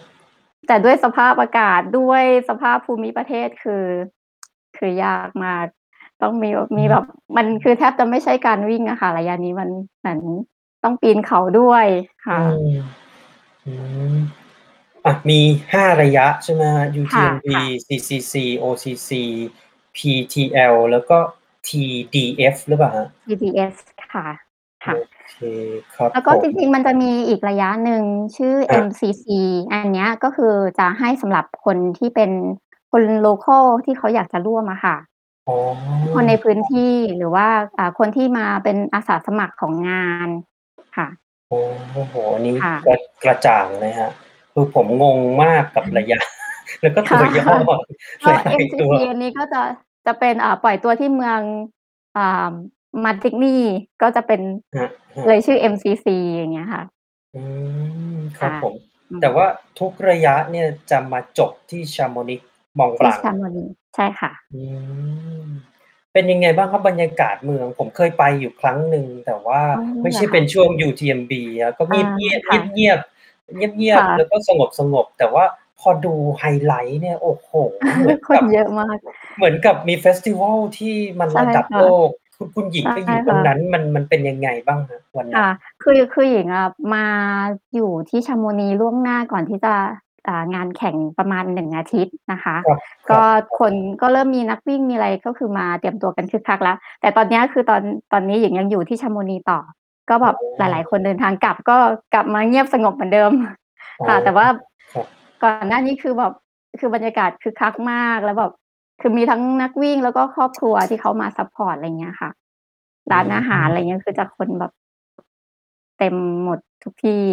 [0.67, 3.85] แต่ด้วยสภาพอากาศด้วยสภาพภูมิประเทศคือ
[4.77, 5.65] คือยากมาก
[6.21, 7.05] ต้องมีแบบอืมีมแบบ
[7.37, 10.19] มันคือแทบจะไม่ใช่การวิ่งอะค่ะ ระยะนี้มันเหมือน
[10.83, 11.85] ต้องปีนเขาด้วย
[12.17, 12.39] อืค่ะ
[14.13, 14.15] ม
[15.05, 15.39] อืมอะมี
[15.73, 16.87] 5ระยะใช่ไหมครับ?
[17.13, 19.11] ค่ะ UTMB ค่ะ CCC OCC
[19.97, 21.17] PTL แล้วก็
[21.67, 23.07] TDF หรือเปล่าครับ?
[23.27, 23.75] TDS
[24.13, 24.27] ค่ะ
[24.81, 24.93] โอค่ะ
[25.31, 25.37] เค
[25.95, 28.03] ครับแล้วก็ผจม ริงๆ มันจะมีอีกระยะหนึ่ง
[28.37, 29.25] ชื่อครับ MCC
[29.71, 32.31] อันเนี้ยก็คือจะให้สำหรับคนที่เป็น
[32.91, 34.97] คนโลคัลที่เขาอยากจะร่วมอะค่ะ
[35.49, 35.57] อ๋อ
[36.13, 40.29] คนในพื้นครับที่หรือว่าอ่าคนที่มาเป็นอาสาสมัครของงาน
[40.97, 41.07] ค่ะ
[41.49, 44.11] โอ้โฮอันนี้ค่ะ กระกระจ่างเลยครับ
[44.53, 46.19] คือผมงงมากกับระยะ
[46.81, 47.55] แล้วก็คตั่ะวย่อ
[48.23, 49.61] ก็หลายๆตัว MCC อันนี้ก็จะ
[50.05, 51.41] จะเป็นอ่าปล่อยตัวที่เมือง
[52.17, 52.51] อ่า
[53.03, 53.57] Martigny
[54.01, 54.41] ก็จะเป็น
[54.75, 56.83] ครับครัเลบยชื่อ MCC อย่างเงี้ยค่ะ
[57.35, 57.43] อื
[58.15, 58.73] มครับค่ะผม
[59.11, 59.45] อืแต่มว่า
[59.79, 62.41] ทุกระยะเนี่ยจะมาจบที่ Chamonix
[62.79, 64.63] Mont ที่ Blanc Chamonix ใช่ค่ะ อื
[65.45, 65.47] ม
[66.13, 67.67] เป็นยังไงบ้างครับบรรยากาศเมือง?
[67.79, 73.12] ผมเคยไปอยู่ครั้งหนึ่งแต่ว่าอ๋อไม่เหใชร่อเป็คะนช่วง UTMB ครับก็อาเงียบค่ะๆเงียบๆ
[73.55, 74.35] เงียบค่ๆแล้ะวก็
[74.79, 75.45] สงบ ๆ แต่ว่า
[75.79, 77.49] พอดูไฮไลต์เนี่ย โอ้โฮ
[77.99, 78.97] เหมือนคกันบเยอะมาก
[79.37, 85.53] เหมือนกับมีเฟสติวัลที่มันใช่ระดับค่โละกคุณ คุณหญิงใช่ไปอยู่ตครง่ะนั้น มัน มันเป็นยังไงบ้างครับวันคนั้่ะน?
[85.83, 87.05] คือ คือหญิงอะมา
[87.75, 89.73] อยู่ที่ Chamonix ล่วงหน้าก่อนที่จะ
[90.27, 92.79] อ่า งานแข่งประมาณ 1 อาทิตย์นะคะ ครับ
[93.09, 99.59] คก็รับ คน ก็เริ่มมีนักวิ่ง มีอะไร ก็คือมาเตรียมตัวกันคึกคักแล้ว แต่ตอนเนี้ย คือตอน ตอนนี้หญิงยังอยู่ที่ Chamonix ต่อ
[100.09, 101.77] ก็แบอ๋บหลาย ๆ คนเดินทางกลับอก็
[102.13, 103.31] กลับมาเงียบสงบเหมือนเดิม
[103.99, 104.47] อ๋อค่ะ แต่ว่า
[104.93, 105.05] ครับ
[105.43, 106.33] ก่อนหน้านี้คือแบบ
[106.79, 108.51] คือบรรยากาศคึกคักมากแล้วแบบ
[109.01, 112.29] คือมีทั้งนักวิ่งแล้วก็ครอบครัวที่เขามาซัปพอร์ตอะไรเงี้ยค่ะ
[113.09, 114.71] อืร้านอาหารอะไรมเงี้ยคือจะคนแบบ
[115.97, 117.25] เต็มหมดทุกที่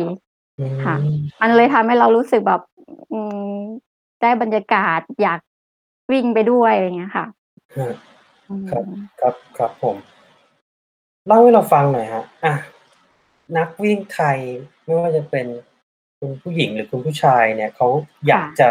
[0.61, 1.03] อืค่ะม
[1.41, 2.61] มันเลยทำให้เรารู้สึกแบบ
[3.13, 3.57] อืม
[4.21, 5.41] ได้บรรยากาศอยาก
[6.13, 7.27] วิ่งไปด้วยอะไรเงี้ยค่ะ
[7.75, 7.95] ครับ
[8.49, 9.97] อืครับมครับครับผม
[11.27, 12.55] เล่าให้เราฟังหน่อยครับ อะ
[13.57, 14.39] นักวิ่งไทย
[14.85, 15.47] ไม่ว่าจะเป็น
[16.19, 17.89] คุณผู้หญิงหรือคุณผู้ชายเนี่ย เขา
[18.27, 18.69] อยาค่กะจะ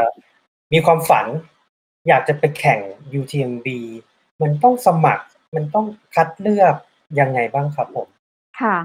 [0.74, 1.26] มีความฝัน
[2.08, 2.80] อยากจะไปแข่ง
[3.20, 3.68] UTMB
[4.42, 5.86] มันต้องสมัคร มันต้อง
[6.16, 6.76] คัดเลือก
[7.20, 8.08] ยังไงบ้างครับผม?
[8.62, 8.78] ค่ะ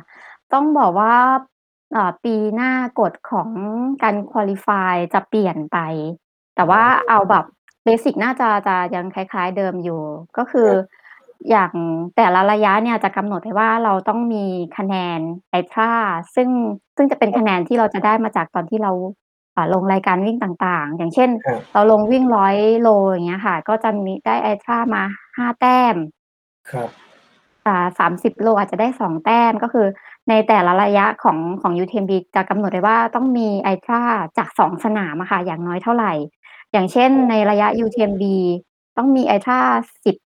[0.53, 1.17] ต้องบอกว่า
[1.97, 3.51] อ่า ปีหน้ากฎของ
[4.03, 5.79] การ qualify จะเปลี่ยนไป
[6.57, 7.45] แต่ว่าเอาแบบ
[7.85, 10.03] เบสิก น่าจะ จะยังคล้าย ๆ เดิมอยู่
[10.37, 10.79] ก็คืคอรับ
[11.51, 11.73] อย่าง
[12.17, 14.45] แต่ละระยะเนี่ยจะกำหนดไว้ว่า เราต้องมี
[14.77, 15.21] คะแนน
[15.61, 15.93] ITRA
[16.35, 16.49] ซึ่ง
[16.97, 18.93] ซึ่งจะเป็นครคับะแนนที่เราจะได้มาจากตอนที่เรา
[19.57, 25.03] อ่า ลงรายการวิ่งต่าง ๆ อย่างเช่น ครับ เราลงวิ่ง 100 โล อย่างเงี้ยค่ะ ก็จะมีได้ ITRA มา
[25.37, 25.95] 5 แต้ม
[26.71, 26.89] ครับ
[27.67, 29.87] อ่า 30 โลอาจจะได้ 2 แต้ม ก็คือ
[30.29, 34.03] ในแต่ละระยะของ ของ UTMB จะกำหนดไว้ว่า ต้องมี Ultra
[34.39, 36.07] จาก 2 สนามอะค่ะ อย่างน้อยเท่าไร
[36.73, 38.25] อย่างเช่น ในระยะ UTMB
[38.97, 39.61] ต้องมี Ultra
[40.05, 40.17] 10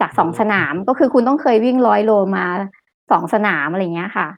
[0.00, 2.46] จาก2สนามก็คือคุณต้องเคยวิ่ง100โลมา
[2.88, 4.28] 2สนามอะไรอย่างเงี้ยค่ะ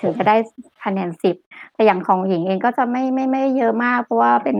[0.00, 0.36] ถึงจะได้
[0.84, 1.10] คะแนน
[1.42, 4.58] 10แต่อย่างของหญิงเองก็จะไม่ไม่ไม่เยอะมาก เพราะว่าเป็น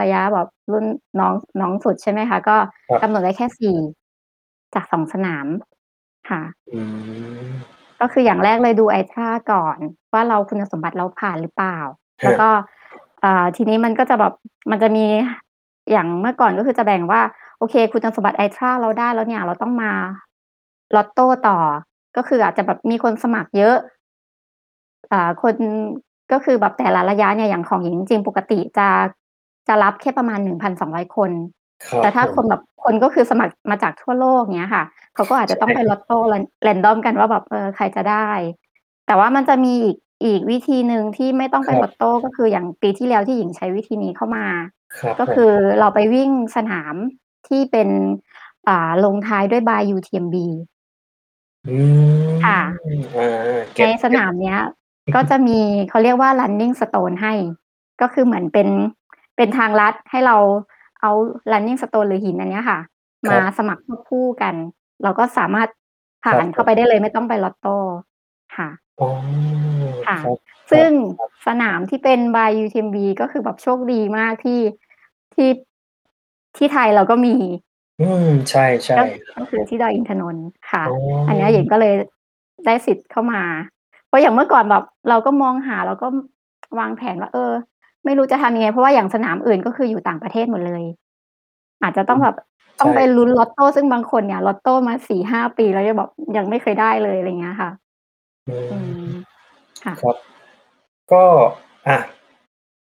[0.00, 0.84] ระยะแบบรุ่น
[1.20, 2.56] น้องน้องสุดใช่ไหมคะ ก็
[2.88, 3.78] ครับกำหนดไว้แค่4
[4.74, 5.46] จาก2สนาม
[6.30, 6.42] ค่ะ
[6.74, 6.82] อื
[7.46, 7.48] ม
[8.00, 9.78] ก็คืออย่างแรกเลยดู Ultra ก่อน
[10.12, 11.78] ว่าเราคุณสมบัติเราผ่านหรือเปล่า
[12.20, 12.50] คแล้วรับก็
[13.24, 14.32] อ่าทีนี้มันก็จะแบบ
[14.70, 15.06] มันจะมี
[15.90, 17.20] อย่างเมื่อก่อนก็คือจะแบ่งว่า
[17.58, 19.92] โอเค คุณสมบัติ Ultra เราได้แล้วเนี่ย เราต้องมา
[20.94, 21.58] Lotto ต่อ
[22.16, 23.76] ก็คืออาจจะแบบมีคนสมัครเยอะ
[25.12, 25.54] อ่า คน
[26.32, 28.88] ก็คือแบบแต่ละระยะเนี่ยอย่างของหญิงจริงๆปกติจะ
[29.68, 31.30] จะรับแค่ประมาณ 1,200 คน
[31.84, 38.28] ครับแต่ถ้าผมคนแบบคนก็คือสมัครมาจากทั่วโลกเงี้ยค่ะ เขาก็อาจจะต้องไปใช่ Lotto ran random กันว่าแบบเออใครจะได้
[39.06, 44.46] แต่ว่ามันจะมีอีกอีกวิธีหนึ่งที่ไม่ต้องไปครับ Lotto ก็คืออย่างปีที่แล้วที่หญิงใช้วิธีนี้เข้ามา
[44.98, 46.94] ครับก็ผคืมอเราไปวิ่งสนาม
[47.46, 47.88] ที่เป็น
[48.68, 50.36] อ่า ลงท้ายด้วย by UTMB
[51.68, 51.78] อื
[52.24, 52.60] มค่ะ
[53.16, 54.60] อาเกใน็บสเก็บนามเนี้ย
[55.14, 57.34] ก็จะมี เขาเรียกว่า running stone ให้
[58.00, 58.68] ก็คือเหมือนเป็น
[59.36, 60.36] เป็นทางลัดให้เรา
[61.00, 61.10] เอา
[61.52, 62.78] running stone หรือหินอันเนี้ยค่ะ
[63.28, 64.54] คมารับ สมัครควบคู่กัน
[65.02, 65.68] เราก็สามารถ
[66.22, 67.76] ผ่าครันบเข้าไปได้เลย ไม่ต้องไป Lotto
[68.56, 68.68] ค่ะ
[69.00, 69.08] อ๋อ
[70.06, 70.36] ค่ะ ครับ
[70.72, 74.60] ซึ่งครับ สนามที่เป็น by UTMB ก็คือแบบโชคดีมากที่
[75.34, 75.48] ที่
[76.58, 77.34] ที่ไทยเราก็มี
[78.00, 78.66] อืมใช่
[78.98, 80.96] ก็ๆก็คือที่ดอยอินทนนท์ค่ะ อ๋อ
[81.28, 81.94] อันเนี้ยหญิงก็เลย
[82.66, 83.42] ได้สิทธิ์เข้ามา
[84.06, 86.06] เพราะอย่างเมื่อก่อนแบบเราก็มองหาเราก็
[86.78, 87.52] วางแผนว่าเออ
[88.04, 90.82] ไม่รู้จะทำยังไง เพราะว่าอย่างสนามอื่นก็คืออยู่ต่างประเทศหมดเลย
[91.82, 92.36] อาจจะต้อืองมแบบ
[92.76, 97.70] ใต้ชองไปลุ้น Lotto ซึ่งบางคนเนี่ย Lotto มา4-5ปีแล้วยังแบบยังไม่เคยได้เลยอะไรเงี้ยค่ะ
[98.48, 99.08] อือืม ม
[99.84, 100.16] ค่ะ ครับ
[101.12, 101.22] ก็
[101.88, 101.98] อะ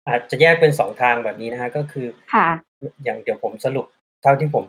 [0.08, 2.48] อาจจะแยกเป็น2ทางแบบนี้นะครับก็คือ ค่ะ
[2.80, 3.86] ออย่างเดี๋ยวผมสรุป
[4.22, 4.64] เท่าที่ผม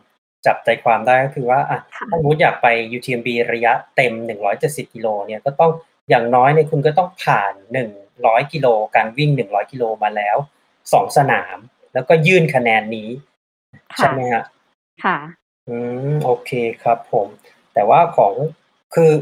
[0.46, 4.12] จับใจความได้ก็คือว่าอะค่ะถ้าสมมุติอยากไป UTMB ระยะเต็ม
[4.54, 5.70] 170กิโลเนี่ยก็ต้อง
[6.10, 7.54] อย่างน้อยเนี่ยคุณก็ต้องผ่าน
[8.02, 10.36] 100กิโลการวิ่ง 100กิโลมาแล้ว
[10.76, 11.56] 2สนาม
[11.94, 13.08] แล้วก็ยื่นคะแนนนี้
[13.96, 14.44] คใช่่ะไหมครับ?
[15.04, 15.18] ค่ะ
[15.68, 15.76] อื
[16.12, 16.50] มโอเค
[16.82, 17.26] ครับผม
[17.74, 18.34] แต่ว่าของ
[18.94, 19.12] คือ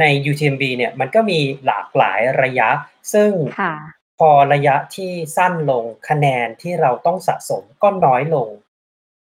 [0.00, 2.68] ใน UTMB เนี่ยมันก็มีหลากหลายระยะ
[3.12, 3.74] ซึ่งค่ะ
[4.18, 8.48] พอระยะที่สั้นลง คะแนนที่เราต้องสะสมก็น้อยลง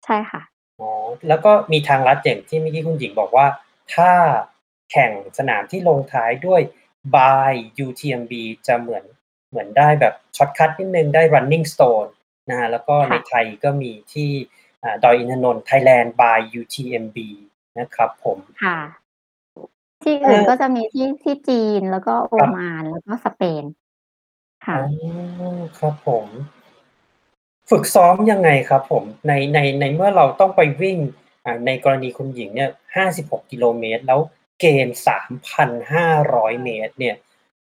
[0.06, 0.42] ใช่ค่ะ
[0.80, 0.92] อ๋อ
[1.28, 3.48] แล้วก็มีทางลัดอย่างที่เมื่อกี้คุณหญิงบอกว่า
[3.96, 4.12] ถ้า
[4.92, 6.62] แข่งสนามที่ลงท้ายด้วย
[7.16, 7.52] by
[7.86, 8.34] UTMB
[8.68, 9.04] จะเหมือน
[9.50, 12.10] เหมือนได้แบบ shortcut นิดหนึ่งได้ running stone
[12.50, 14.30] นะครับแล้วก็คในไทยก็มีที่
[14.84, 17.18] อ่าดอยอินทนนท์ Thailand by UTMB
[17.80, 18.80] นะครับผม ค่ะ
[20.04, 23.64] เออที่อื่นก็จะมีที่ที่จีนแล้วก็โอมานครับแล้วก็สเปน
[24.68, 26.28] ค่อ๋ะ อ ครับผม
[27.70, 29.04] ฝึกซ้อมยังไงครับผม?
[29.28, 30.98] ใน ใน ในเมื่อเราต้องไปวิ่ง
[31.46, 32.72] อ่า ในกรณีคุณหญิงเนี่ย
[33.06, 34.20] 56 กิโลเมตร แล้ว
[34.60, 34.98] เกณฑ์
[35.60, 37.16] 3,500 เมตรเนี่ย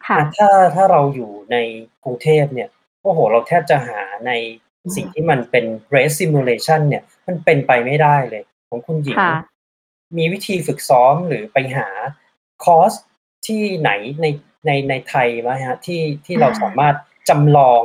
[0.08, 1.58] ค่อะะถ้า ถ้าเราอยู่ใน
[2.04, 2.70] กรุงเทพเนี่ย
[3.02, 4.32] โอ้โฮ เราแทบจะหาใน
[4.96, 9.32] สิ่งที่มันเป็น race simulation เนี่ย มันเป็นไปไม่ได้เลย ของคุณหญิคง่ะ
[10.18, 11.88] มีวิธีฝึกซ้อม หรือไปหา
[12.64, 12.94] คอร์ส
[13.48, 14.26] ที่ไหนใน
[14.66, 15.80] ในในไทยไหมครับ?
[15.86, 16.96] ที่ที่อเราสาามารถ
[17.30, 17.84] จำลอง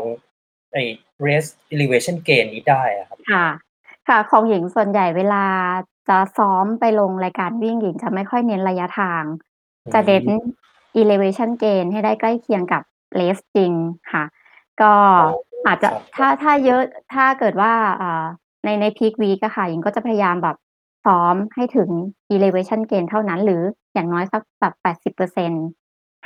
[0.72, 0.82] ไอ้
[1.26, 3.46] race elevation gain นี้ได้อะครับค่ะ
[4.08, 5.44] ค่ะของหญิงส่วนใหญ่เวลา
[6.08, 9.22] จะซ้อมไปลงรายการวิ่งหญิงจะไม่ค่อยเน้นระยะทาง
[9.84, 10.30] อืจะเน้นม
[11.00, 12.82] elevation gain ให้ได้ใกล้เคียงกับ
[13.18, 13.72] race จริง
[14.12, 14.24] ค่ะ
[14.82, 15.28] ก็อ๋อ
[15.66, 16.82] อาจจะครับถ้าถ้าเยอะ
[17.14, 18.24] ถ้าเกิดว่าอ่า
[18.64, 20.56] ในใน peak week อะค่ะหญิงก็จะพยายามแบบ
[21.06, 21.90] ซ้อมให้ถึง
[22.34, 23.62] elevation gain เท่านั้น หรือ
[23.94, 25.66] อย่างน้อยสักแบบ80%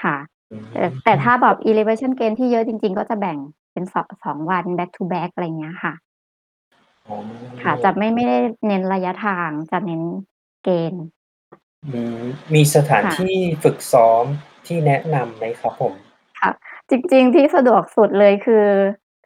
[0.02, 0.35] ค่ะอื
[0.72, 3.38] แต่แต่ถ้าแบมบ elevation gain ที่เยอะจริง ๆ ก็จะแบ่ง
[3.72, 5.94] เป็นส2วัน back to back อะไรเงี้ยค่ะ
[7.08, 7.16] อ๋อ
[7.62, 10.02] ค่ะ จะไม่ ไม่ได้เน้นระยะทาง จะเน้น
[10.64, 11.04] เกณฑ์
[11.92, 12.22] อืม
[12.54, 14.24] มีสถานค่ะ ที่ฝึกซ้อม
[14.66, 15.94] ที่แนะนำไหมครับผม?
[16.40, 16.50] ค่ะ
[16.90, 18.66] จริง ๆ ที่สะดวกสุดเลยคือ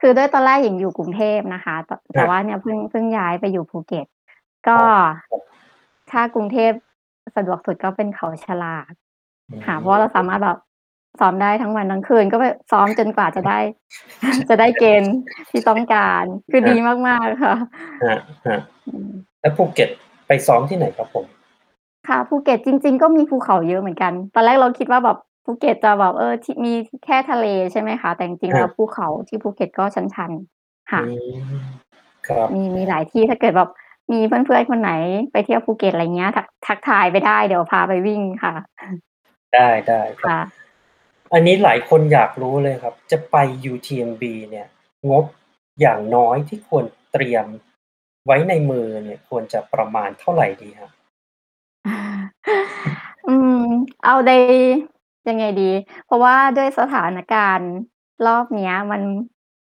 [0.00, 4.06] คือด้วยตอนแรกหญิงอยู่กรุงเทพนะคะตแตค่รับ ว่าเนี่ยเพิ่ง เพิ่งย้ายไปอยู่ภูเก็ต
[4.68, 4.82] กอ็๋อ
[5.28, 5.42] ครับ
[6.10, 6.72] ถ้ากรุงเทพ
[7.36, 8.92] สะดวกสุดก็เป็นเขาฉลาก
[9.50, 10.58] อืค่ะ เพราะว่าเราสามารถแบบ
[11.20, 13.58] ซ้อมได้ทั้งวันทั้งคืน ก็ไปซ้อมจนกว่าจะได้
[14.48, 15.14] จะได้เกณฑ์
[15.50, 17.54] ที่ต้องการ คือครับดีมากๆค่ะ
[18.02, 19.88] ครับอืมๆแล้วภูเก็ต
[20.26, 21.26] ไปซ้อมที่ไหนครับผม?
[22.08, 26.72] ค่ะภูเก็ตจริง ๆ ก็มีภูเขาเยอะเหมือนกัน ตอนแรกเราคิดว่าแบบภูเก็ตจะแบบเออที่มี
[27.04, 31.10] แค่ทะเลใช่ไหมคะ แต่จริงๆครับภูเขาที่ภูเก็ตก็ชันๆค่ะอืม
[32.28, 33.70] ครับมีมีหลายที่ถ้าเกิดแบบ
[34.12, 34.92] มีเพื่อนๆคนไหน
[35.32, 38.54] ไปเที่ยวภูเก็ตอะไรเงี้ยทักทักทายไปได้เดี๋ยวพาไปวิ่งค่ะ
[39.54, 40.40] ได้ได้ครัค่บะ
[41.32, 43.36] อันนี้หลายคนอยากรู้เลยครับ จะไป
[43.72, 44.66] UTMB เนี่ย
[45.10, 45.24] งบ
[45.80, 47.46] อย่างน้อยที่ควรเตรียม
[48.26, 50.90] ไว้ในมือเนี่ย ควรจะประมาณเท่าไรดีครับ?
[53.26, 53.56] อืม
[54.04, 54.30] เอาใน
[55.28, 55.70] ยังไงดี
[56.06, 57.70] เพราะว่าด้วยสถานการณ์
[58.26, 59.02] รอบเนี้ย มัน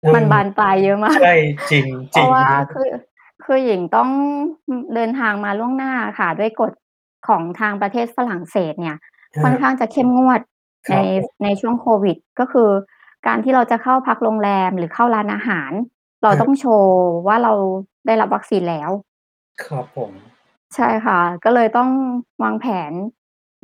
[0.03, 1.33] อืมันมบานปลายเยอะมากใช่
[1.69, 2.89] จริงเพจริราะงว่าครับคือ
[3.43, 4.09] คือหญิงต้อง
[4.67, 6.71] อืมเดินทางมาล่วงหน้าอะค่ะ ด้วยกฎ
[7.27, 8.97] ของทางประเทศฝรั่งเศสเนี่ย
[9.35, 10.41] อาค่อนข้างจะเข้มงวด
[10.87, 12.69] คใน รับผม ในช่วงโควิด ก็คือ
[13.27, 15.71] การที่เราจะเข้าพักโรงแรม หรือเข้าร้านอาหาร
[16.23, 17.53] เราอาต้องโชว์ว่า เรา
[18.05, 18.89] ได้รับวัคซีนแล้ว
[19.65, 20.11] ครับผม
[20.75, 21.89] ใช่ค่ะ ก็เลยต้อง
[22.43, 22.91] วางแผน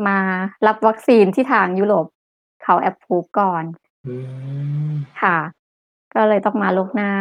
[0.08, 0.18] มา
[0.68, 2.06] รับวัคซีนที่ทางยุโรป
[2.64, 3.64] เขา approve ก่อน
[4.08, 4.16] อื
[4.90, 5.38] ม ค่ะ
[6.16, 7.14] ก็เลยต้องมาล่วงหน้า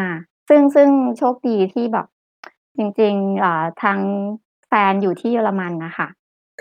[0.49, 2.07] ซึ่ง ซึ่งโชคดีที่แบบ
[2.77, 3.99] จริง ๆ อ่า ทาง
[4.69, 6.09] แฟนอยู่ที่เยอรมันน่ะค่ะ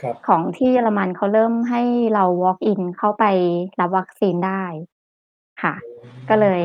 [0.01, 1.81] ครับ ของที่เยอรมันเขาเริ่มให้
[2.13, 3.23] เรา walk in เข้าไป
[3.79, 4.63] รับวัคซีนได้
[5.61, 6.61] ค่ะ อืมก็เลย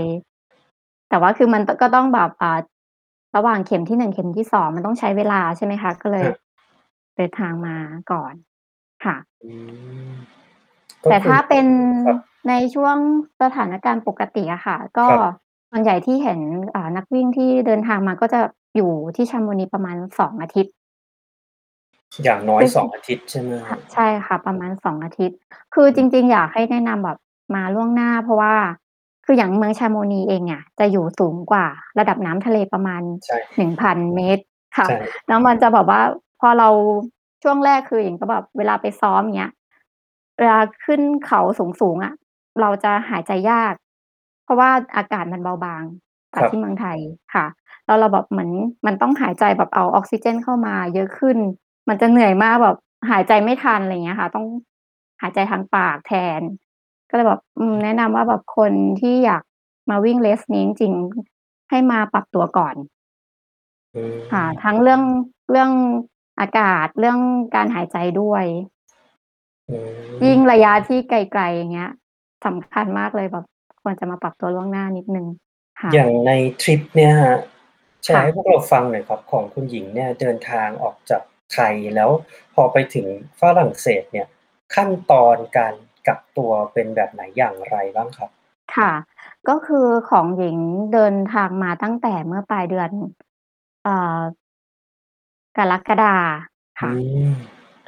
[1.08, 2.58] แต่ว่าคือมัน ต ก็ต้องแบบ อ่า
[3.36, 6.36] ระหว่างเข็มที่ 1 เข็มที่ 2 มันต้องใช้เวลา ใช่ไหมคะ ก็เลยครับ
[7.16, 7.76] เดินทางมา
[8.12, 8.34] ก่อน
[9.04, 9.52] ค่ะ อื
[10.08, 10.10] ม
[11.04, 11.66] ก็แต่คืถ้าอ เป็น
[12.06, 12.96] ครับ ในช่วง
[13.42, 15.34] สถานการณ์ปกติอะค่ะ ก็ครับ
[15.70, 16.40] ส่วนใหญ่ที่เห็น
[16.74, 18.40] อ่า นักวิ่งที่เดินทางมาก็จะ
[18.76, 20.72] อยู่ที่ Chamonix ประมาณ 2 อาทิตย์
[22.24, 23.80] อย่างน้อย ซึ่ง 2 อาทิตย์ใช่ไหมคครั่ะบ?
[23.92, 25.38] ใช่ค่ะ ประมาณ 2 อาทิตย์
[25.74, 27.18] คืออืจมริง ๆ อยากให้แนะนำแบบ
[27.54, 28.54] มาล่วงหน้า เพราะว่า
[29.24, 31.66] คืออย่างเมือง Chamonix เองเนี่ย จะอยู่สูงกว่า
[31.98, 34.44] ระดับน้ำทะเลประมาณ ใช่ 1,000 เมตร
[34.76, 36.00] ค่ะ ใช่ แล้วมันจะแบบว่า
[36.40, 36.68] พอเรา
[37.42, 39.52] ช่วงแรก คือหญิงก็แบบเวลาไปซ้อม อย่างเงี้ย
[40.38, 42.14] เวลาขึ้นเขาสูง ๆ อะ
[42.60, 43.74] เราจะหายใจยาก
[44.44, 45.82] เพราะว่าอากาศมันเบาบาง
[46.32, 46.98] กว่าครับที่เมืองไทย
[47.34, 47.46] ค่ะ
[47.86, 48.50] แล้วเราแบบเหมือน
[48.86, 51.38] มันต้องหายใจแบบเอาออกซิเจนเข้ามาเยอะขึ้น
[51.88, 52.76] มันจะเหนื่อยมากแบบ
[53.10, 54.46] หายใจไม่ทันอะไรอย่างเงี้ยค่ะ ต้อง
[55.22, 56.40] หายใจทางปากแทน
[57.08, 59.42] ก็เลยแบบอืมแนะนำว่าแบบคนที่อยาก
[59.90, 62.74] มาวิ่ง race นี้จริงๆให้มาปรับตัวก่อน
[63.94, 65.02] อืมค่ะ ทั้งเรื่อง
[65.50, 65.70] เรื่อง
[66.40, 67.18] อากาศเรื่อง
[67.54, 68.44] การหายใจด้วย
[69.68, 69.74] อื
[70.24, 71.90] ยิ่งมระยะที่ไกลๆอย่างเงี้ย
[72.46, 73.44] สำคัญมากเลยแบบ
[73.82, 75.26] ควรจะมาปรับตัวล่วงหน้านิดหนึ่ง
[75.82, 77.38] ค่ะอย่างในทริปเนี่ยครับ
[78.04, 82.10] แชค่ร์ให้ะพวกเราฟังหน่อยครับ ของคุณหญิงเนี่ยเดินทางออกจาก ไทยแล้ว
[82.54, 83.06] พอไปถึง
[83.40, 84.26] ฝรั่งเศสเนี่ย
[84.74, 85.74] ขั้นตอนการ
[86.06, 88.30] กักตัวเป็นแบบไหนอย่างไรบ้างครับ?
[88.76, 88.92] ค่ะ
[89.48, 90.58] ก็คือของหญิง
[90.92, 92.90] เดินทางมาตั้งแต่เมื่อปลายเดือน
[93.84, 94.18] เอ่อ
[95.56, 96.16] กรกฎา
[96.82, 96.92] อืค่ะ
[97.30, 97.32] ม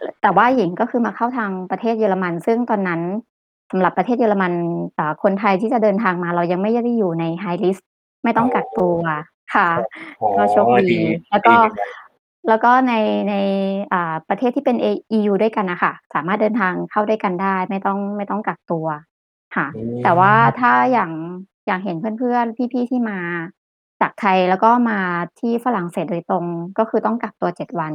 [0.05, 3.01] ลแต่ว่าหญิงก็คือมาเข้าทางประเทศเยอรมัน ซึ่งตอนนั้น
[3.71, 4.53] สำหรับประเทศเยอรมัน
[4.99, 7.83] อ่าคนไทยที่จะเดินทางมาเรายังไม่ได้อยู่ใน high risk
[8.25, 8.97] ไม่ต้อ๋อองกักตัว
[9.55, 9.89] ค่ะครับ
[10.21, 12.10] อ๋อก็โชคดีดีแล้วดก็ีเลยครับ
[12.49, 12.95] แล้วก็ใน
[13.29, 13.35] ใน
[13.93, 18.87] อ่า ประเทศที่เป็น เอ EU ด้วยกันน่ะค่ะ สามารถเดินทางเข้าด้วยกันได้ ไม่ต้อง ไม่ต้องกักตัว
[19.57, 21.13] ค่ะ อืแต่ว่ามถ้าอย่าง
[21.67, 23.19] อย่างเห็นเพื่อน ๆ พี่ ๆ ที่มา
[24.01, 25.01] จากไทย แล้วก็มา
[25.41, 26.45] ที่ฝรั่งเศสโดยตรง
[26.79, 27.95] ก็คือต้องกักตัว 7 วัน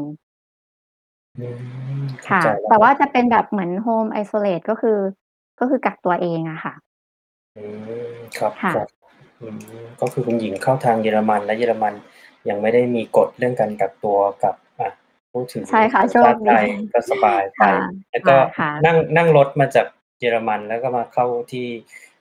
[1.37, 1.45] อื
[1.99, 4.97] ม เข้คา่ะ ใจแล้แตว่วคร่าับจะเป็นแบบเหมือน home isolate ก็คือ
[5.59, 6.73] ก็คือกักตัวเองอะค่ะ
[7.57, 7.63] อื
[8.11, 8.87] ม ครับค่ะครับ
[9.41, 9.57] อืม
[10.01, 11.93] ก็คือคุณหญิงเข้าทางเยอรมัน และเยอรมัน
[12.49, 14.89] ยังไม่ได้มีกฎเรื่องการกักตัวกับอะ
[15.31, 17.73] ผู้ถือใช่ค่ะสัญโชคดชาติไทียก็สบายไปค่ะ
[18.11, 19.85] แล้วก็ค่ะนั่งนั่งรถมาจาก
[20.19, 21.67] เยอรมันแล้วก็มาเข้าที่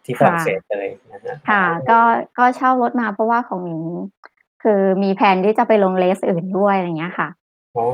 [0.04, 2.00] ที่ฝค่รั่ะงเศสเลยนะครับคอ๋่ะอก็
[2.38, 3.84] ก็เช่ารถมาเพราะว่าของหญิง
[4.62, 7.28] คือมีแพลนที่จะไปลง race อื่นด้วยอะไรอย่างเงี้ยค่ะ
[7.76, 7.86] อ๋อ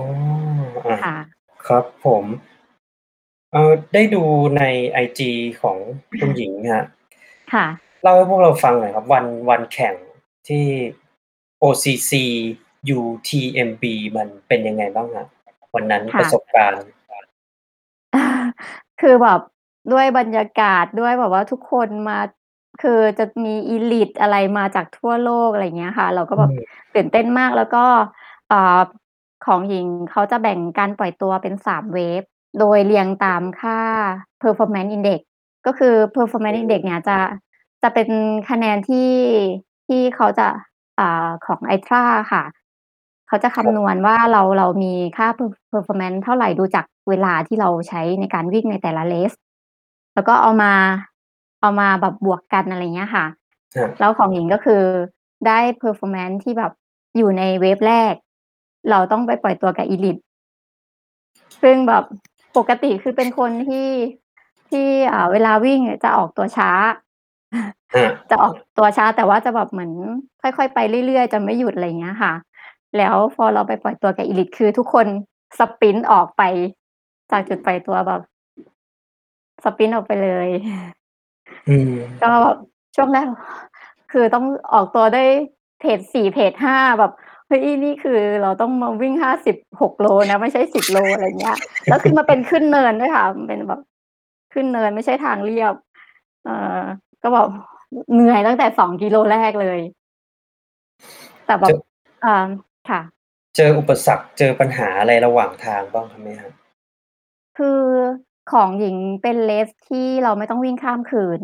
[0.84, 1.16] อาค่ะ
[1.68, 2.24] ครับผม
[3.52, 4.22] เอ่อได้ดู
[4.56, 5.30] ในไอจี
[5.62, 5.76] ของ
[6.20, 6.86] คุณหญิงครับ
[7.54, 7.66] ค่ะ
[8.02, 9.94] เล่าให้พวกเราฟังหน่อยครับ วันวันแข่ง
[10.48, 10.64] ที่
[11.62, 12.12] OCC
[12.99, 13.85] UTMB
[14.16, 15.27] มันเป็นยังไงบ้างครับ?
[15.75, 16.83] วันนั้นคป่ระะสบการณ์
[19.01, 19.40] คือแบบ
[19.92, 22.18] ด้วยบรรยากาศด้วยแบบว่าทุกคนมา
[22.83, 26.61] คือจะมี elite อะไรมาจากทั่วโลกอะไรอย่างเงี้ยค่ะ เราก็อืแบบม
[26.94, 27.85] ตื่นเต้นมากแล้วก็
[28.53, 28.81] อ่า
[29.46, 32.23] ของหญิงเขาจะแบ่งการปล่อยตัวเป็น3เวฟ
[32.59, 33.81] โดยเรียงตามค่า
[34.42, 35.20] performance index
[35.66, 35.94] ก็คือ
[36.53, 37.18] อื performance index มเนี่ยจะ
[37.83, 38.09] จะเป็น
[38.51, 39.11] คะแนนที่
[39.88, 40.49] ที่เขาจะ
[41.01, 42.44] อ่าของ ITRA อะค่ะ
[43.29, 49.37] เขาจะคครัำนบวณว่าเราเรามีค่า per performance เท่าไรดูจากเวลาที่เราใช้ในการวิ่งในแต่ละ race
[50.15, 50.73] แล้วก็เอามา
[51.61, 53.27] เอามาแบบบวกกันอะไรอย่างเงี้ยค่ะ
[53.75, 54.83] ครับ แล้วของหญิงก็คือ
[55.46, 56.73] ได้ performance ที่แบบ
[57.17, 58.15] อยู่ในเวฟแรก
[58.90, 60.23] เราต้องไปปล่อยตัวกับ elite
[61.63, 62.05] ซึ่งแบบ
[62.57, 63.88] ปกติคือเป็นคนที่
[64.71, 66.71] ที่อ่าเวลาวิ่งอะจะออกตัวช้า
[67.55, 67.63] อา
[68.31, 69.92] จะออกตัวช้า แต่ว่าจะแบบเหมือน
[70.42, 72.33] ค่อย ๆ ไปเรื่อย ๆ จะไม่หยุด อะไรอย่างเงี้ยค่ะ
[72.98, 75.07] แล้วพอเราไปปล่อยตัวกับ Elite คือทุกคน
[75.59, 76.42] สปรินต์ออกไป
[77.31, 78.23] จากจุดปล่อยตัวแบบ
[79.65, 80.48] สปรินต์ออกไปเลย
[81.69, 81.90] อืม
[82.23, 82.57] ก็แบบ
[82.96, 83.27] ช่วงแรก
[84.13, 85.29] คือต้องออกตัวด้วย
[85.81, 87.13] เพจ 4 เพจ 5 แบบ
[87.46, 89.15] เฮ้ย นี่คือเราต้องมาวิ่ง
[89.59, 93.81] 56 โลนะ ไม่ใช่ 10 โล อะไรเงี้ย แล้วคือมันเป็นขึ้นเนินด้วยค่ะ มันเป็นแบบ
[94.55, 95.75] ขึ้นเนิน ไม่ใช่ทางเรียบ
[96.44, 96.83] เอ่อ
[97.23, 97.48] ก็แบบ
[98.12, 99.81] เหนื่อยตั้งแต่2กิโลแรกเลย
[101.46, 101.79] แต่แบเจบอ
[102.25, 102.46] อ่า
[102.88, 103.00] ค่ะ
[103.56, 106.52] เจออุปสรรคเจอปัญหาอะไรระหว่างทางบ้างครับไหมครับ?
[107.58, 107.81] คือ
[108.52, 111.40] ของหญิงเป็น race ที่เราไม่ต้องวิ่งข้ามคืน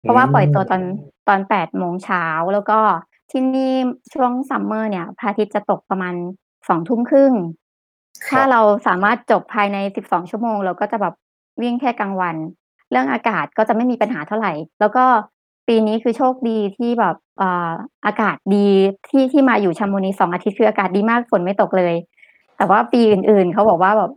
[0.00, 2.78] เพอืราะว่าปล่อยตัวตอนมตอน8โมงเช้าแล้วก็
[3.30, 3.74] ที่นี่
[4.14, 6.14] ช่วง Summer เนี่ยพระอาทิตย์จะตกประมาณ
[6.56, 7.32] 2ทุ่มครึ่ง
[8.28, 11.14] คถ้ารับเราสามารถจบภายใน12ชั่วโมง เราก็จะแบบ
[11.62, 12.36] วิ่งแค่กลางวัน
[12.92, 14.48] เรื่องอากาศก็จะไม่มีปัญหาเท่าไร
[14.80, 15.04] แล้วก็
[15.68, 17.72] ปีนี้คือโชคดีที่แบบอ่า
[18.06, 18.68] อากาศดี
[19.10, 21.94] ที่ที่มาอยู่ Chamonix 2อาทิตย์คืออากาศดีมากฝนไม่ตกเลย
[22.56, 24.10] แต่ว่าปีอื่นๆเขาบอกว่าแบบ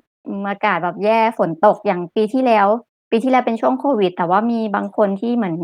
[0.50, 2.68] อากาศแบบแย่ฝนตกอย่างปีที่แล้ว
[3.12, 5.56] ปีที่แล้วเป็นช่วงโควิด แต่ว่ามีบางคนที่เหมือน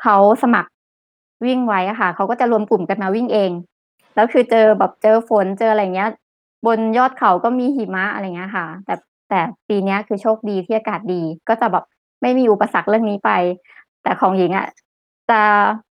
[0.00, 0.70] เขาสมัคร
[1.44, 3.50] วิ่งไว้ค่ะเขาก็จะรวมกลุ่มกันมาวิ่งเอง
[4.14, 6.10] แล้วคือเจอแบบเจอฝนเจออะไรเงี้ย
[6.66, 8.94] บนยอดเขาก็มีหิมะอะไรเงี้ยค่ะ แต่
[9.28, 11.84] แต่ปีนี้คือโชคดีที่อากาศดีก็จะแบบ
[12.22, 13.30] ไม่มีอุปสรรคเรื่องนี้ไป
[14.02, 14.68] แต่ของหญิงอะ
[15.30, 15.40] จะ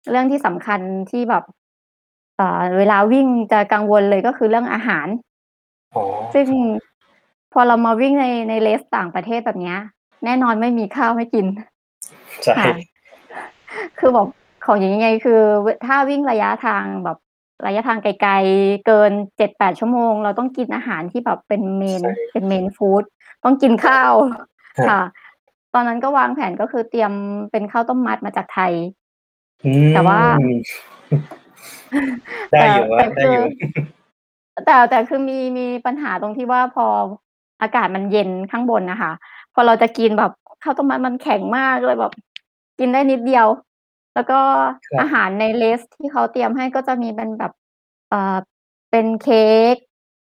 [0.10, 0.80] เรื่องที่สำคัญ
[1.12, 1.44] ที่แบบ
[2.36, 5.08] เอ่อเวลาวิ่งจะกังวลเลยก็คือเรื่องอาหาร
[5.96, 6.04] อ๋อ
[6.34, 6.66] ซึ่งครับ
[7.54, 9.78] พอเรามาวิ่งในใน race ต่างประเทศแบบเนี้ย
[10.26, 11.46] แน่นอนไม่มีข้าวให้กิน
[12.44, 12.74] ใช่ค่ะ
[14.00, 14.28] คือแบบ
[14.66, 17.18] ของหญิงยังไงคือวถ้าวิ่งระยะทางแบบ
[17.68, 23.04] ระยะทางไกลๆเกิน7-8ชั่วโมง เราต้องกินอาหารที่แบบเป็นใ main ช่เป็น main food
[23.44, 24.14] ต้องกินข้าว
[24.80, 25.06] ครัค่ะบ
[25.74, 27.12] ตอนนั้นก็วางแผนก็คือเตรียม
[27.52, 28.74] เป็นข้าวต้มมัดมาจากไทย
[29.66, 30.20] อืแต่ว่า
[30.50, 30.52] ม
[32.52, 33.46] ได้แต่อยู่คแต่รับคได้ืออยู่
[34.66, 36.88] แต่แต่คือมีมีปัญหาตรงที่ว่าพอ
[37.62, 39.12] อากาศมันเย็นข้างบนน่ะค่ะ
[39.54, 40.32] พอเราจะกินแบบ
[40.64, 42.14] ข้าวต้มมัดมันแข็งมากเลยแบบ
[42.80, 43.48] กินได้นิดเดียว
[44.16, 44.40] แล้วก็
[44.88, 47.52] ครัอาบ หารใน race ที่เขาเตรียมให้ก็จะมีเป็นแบบ
[48.10, 48.38] เอ่อ
[48.92, 49.76] เป็นเค้ก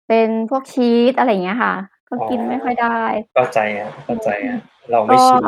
[0.08, 1.74] เป็นพวกชีสอะไรอย่างเงี้ยค่ะ
[2.10, 3.00] ก็อ๋อ กินไม่ค่อยได้
[3.34, 4.62] เข้าใจครับอืเข้าใจคมรับ
[4.92, 5.44] เรากไม่็ชิน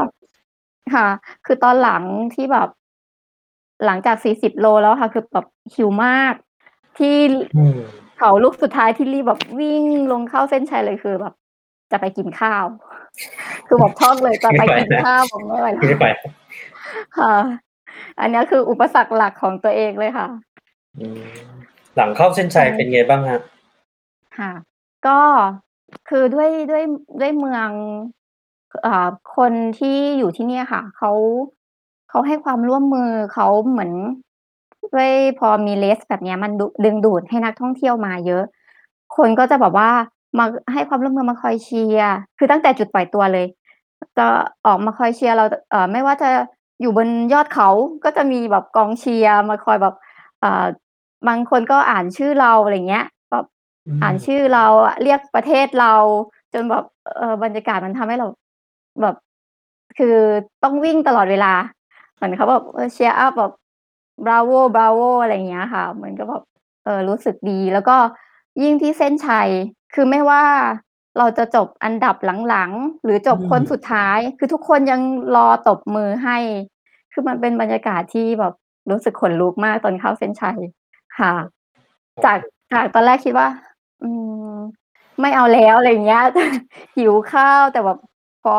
[0.95, 1.07] ค่ะ
[1.45, 2.03] คือตอนหลัง
[2.35, 2.69] ที่แบบ
[3.85, 6.33] หลังจาก 40 โลแล้วค่ะ คือแบบหิวมาก
[6.97, 7.15] ที่
[7.57, 7.79] อืม
[8.17, 11.33] เขาลูกสุดท้ายที่รีบแบบวิ่งลงเข้าเส้นชัยเลย คือแบบ
[11.91, 12.65] จะไปกินข้าว
[13.67, 16.07] คือแบบท่องเลย จะไม่ไปไหวกินแล้วข้าวบอกไม่ไหวแล้ไม่วไหว
[17.17, 17.35] ค่ะ
[18.19, 20.27] อันเนี้ยคืออุปสรรคหลักของตัวเองเลยค่ะ
[20.99, 21.21] อืม
[21.95, 23.41] หลังเข้าเส้นใชชัย่เป็นไงบ้างครับ?
[24.37, 24.51] ค่ะ
[25.07, 25.19] ก็
[26.09, 26.83] คือด้วย ด้วย
[27.21, 27.69] ด้วยเมือง
[28.85, 31.11] อ่า คนที่อยู่ที่เนี่ยค่ะ เขา
[32.09, 33.91] เขาให้ความร่วมมือ เขาเหมือน
[34.93, 38.43] ด้วย พอมี race แบบเนี้ย มันดุ ดึงดูดให้นักท่องเที่ยวมาเยอะ
[39.17, 39.89] คนก็จะแบบว่า
[40.37, 43.45] มาให้ความร่วมมือ มาคอยเชียร์ คือตั้งแต่จุดปล่อยตัวเลย
[44.17, 44.27] จะ
[44.65, 46.29] ออกมาคอยเชียร์เรา ต เอ่อ ไม่ว่าจะ
[46.81, 47.69] อยู่บนยอดเขา
[48.03, 49.95] ก็จะมีแบบกองเชียร์มาคอยแบบ
[50.43, 50.65] อ่า
[51.27, 53.45] บางคนก็อ่านชื่อเรา อะไรอย่างเงี้ย แบบ
[53.87, 54.65] อือ่านมชื่อเรา
[55.03, 55.93] เรียกประเทศเรา
[56.53, 56.85] จนแบบ
[57.17, 58.27] เอ่อบรรยากาศมันทำให้เรา
[59.01, 59.15] แบบ
[59.97, 60.15] คือ
[60.63, 61.53] ต้องวิ่งตลอดเวลา
[62.15, 63.51] เหมือนเขาแบบ เออ cheer up แบบ
[64.25, 66.43] Bravo Bravo อะไรอย่างเงี้ยค่ะ มันก็แบบ
[66.83, 67.97] เออ รู้สึกดี แล้วก็
[68.61, 69.49] ยิ่งที่เส้นชัย
[69.93, 70.43] คือไม่ว่า
[71.17, 72.15] เราจะจบอันดับ
[72.47, 75.01] หลัง ๆ หรือจอืบคนสุมดท้าย คือทุกคนยัง
[75.35, 76.37] รอตบมือให้
[77.13, 78.53] คือมันเป็นบรรยากาศที่แบบ
[78.91, 80.59] รู้สึกขนลุกมากตอนเข้าเส้นชัย
[81.19, 81.33] ค่ะ
[82.17, 82.39] ครับจาก
[82.71, 83.47] จากตอนแรกคิดว่า
[84.03, 84.09] อื
[84.53, 84.55] ม
[85.21, 86.21] ไม่เอาแล้ว อะไรอย่างเงี้ย
[86.97, 87.97] หิวข้าว แต่แบบ
[88.43, 88.55] พอ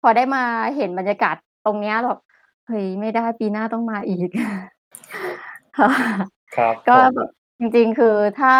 [0.00, 0.44] พอได้มา
[0.76, 2.18] เห็นบรรยากาศตรงเนี้ยแบบ
[2.66, 4.28] เฮ้ยไม่ได้ปีหน้าต้องมาอีก
[5.78, 5.90] ค่ะ
[6.56, 8.54] ครับก็ผมแบบจริงๆคือถ้า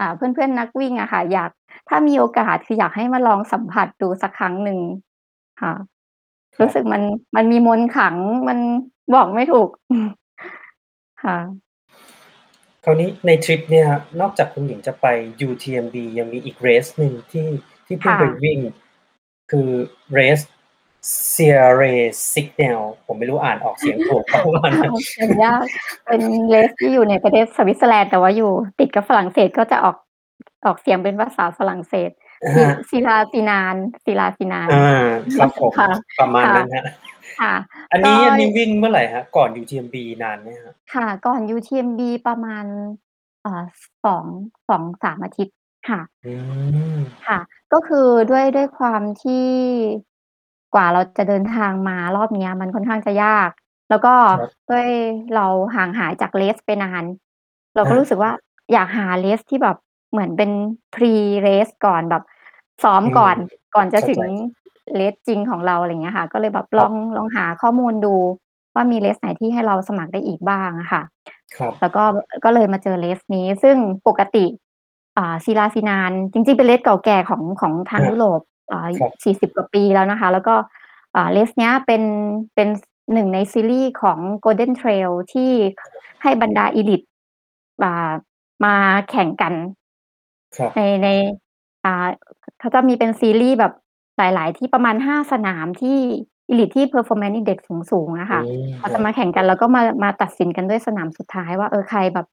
[0.00, 1.50] อ่า เพื่อนๆนักวิ่งอะค่ะ อยาก
[1.88, 4.78] ถ้ามีโอกาสคืออยากให้มาลองสัมผัสดูสักครั้งหนึ่ง
[5.60, 5.72] ค่ะ
[6.56, 7.02] ครรัู้บ สึกมัน
[7.36, 8.16] มันมีมนต์ขลัง
[8.48, 8.58] มัน
[9.14, 9.68] บอกไม่ถูก
[11.24, 11.38] ค่ะ
[12.84, 15.06] คราวนี้ในทริปเนี่ยครับนอกจากคุณหญิงจะไป
[15.48, 17.46] UTMB ยังมีอีก race หนึ่งที่
[17.86, 18.58] ที่เพิค่งไปะวิ่ง
[19.52, 19.70] คือ
[20.18, 20.44] race
[21.32, 21.94] Sierre
[22.32, 25.62] Signal ผมไม่รู้อ่านออกเสียงถูกเปล่าเออเขียนยาก
[26.06, 26.22] เป็น
[26.54, 29.96] race ที่อยู่ในประเทศสวิตเซอร์แลนด์แต่ว่าอยู่ติดกับฝรั่งเศสก็จะออก
[30.66, 32.10] ออกเสียงเป็นภาษาฝรั่งเศส
[32.44, 35.06] อะซิฮะ Sirasinan Sirasinan อา
[35.38, 35.88] ครับผมค่ะ
[36.20, 36.84] ประมาณค่ะนั้นครับ
[37.40, 37.54] ค่ะ
[37.92, 39.24] อันก็นี้อันนี้วิ่งเมื่อไหร่ครับ?
[39.36, 40.74] ก่อน UTMB นานไหมครับ?
[40.94, 42.64] ค่ะ ก่อน UTMB ประมาณ
[43.44, 43.64] อ่า
[44.06, 44.24] 2
[44.68, 45.56] 2-3อาทิตย์
[45.88, 46.34] ค่ะอื
[46.96, 47.38] มค่ะ
[47.72, 49.46] ก็คือด้วย ด้วยความที่
[50.74, 53.50] กว่าเราจะเดินทางมารอบเนี้ยมันค่อนข้างจะยาก
[53.90, 54.88] แล้วก็ครับ ด้วย
[55.34, 57.04] เราห่างหายจาก race ไปนาน
[57.76, 58.30] เราอก็รู้าสึกว่า
[58.72, 59.76] อยากหา race ที่แบบ
[60.10, 60.50] เหมือนเป็น
[60.94, 61.12] pre
[61.46, 62.22] race ก่อนแบบ
[62.82, 63.36] ซ้อมอืมก่อน
[63.74, 64.24] ก่อนจะเข้าถึงใจ
[64.98, 68.14] race จริงของเรา อะไรอย่างเงี้ยค่ะ ก็เลยแบบคลรัอบ ง ลองหาข้อมูลดู
[68.74, 71.02] ว่า มี race ไหนที่ให้เราสมัครได้อีกบ้างอะค่ะ
[71.56, 72.04] ครับ แล้วก็
[72.44, 73.76] ก็เลยมาเจอ race นี้ ซึ่ง
[74.08, 74.44] ปกติ
[75.16, 78.40] อ่าศิลาซินาน จริง ๆ เป็น race เก่าแก่ของของทางอายุโรป
[78.72, 79.08] อ่า ครั
[79.42, 80.54] บ 40 กว่าปีแล้วนะคะ แล้วก็
[81.16, 82.02] อ่า race เนี้ยเป็น
[82.54, 82.68] เป็น
[83.12, 85.50] หนึ่งในซีรีส์ของ Golden Trail ที่
[86.22, 87.06] ให้บรรดา elite
[87.82, 88.12] อ่า
[88.64, 88.74] มา
[89.10, 89.54] แข่งกัน
[90.56, 91.08] ครับ ใน ใน
[91.84, 92.06] อ่า
[92.58, 93.72] เขาจะมีเป็นซีรีส์แบบ
[94.18, 95.98] หลาย ๆ ที่ประมาณ 5 สนามที่
[96.52, 97.58] elite ที่ performance index
[97.90, 102.26] สูง ๆ อะอืค่ะ ม เขาคจะรับ มาแข่งกัน แล้วก็มา มาตัดสินกันด้วยสนามสุดท้ายว่า เออ ใครแบบ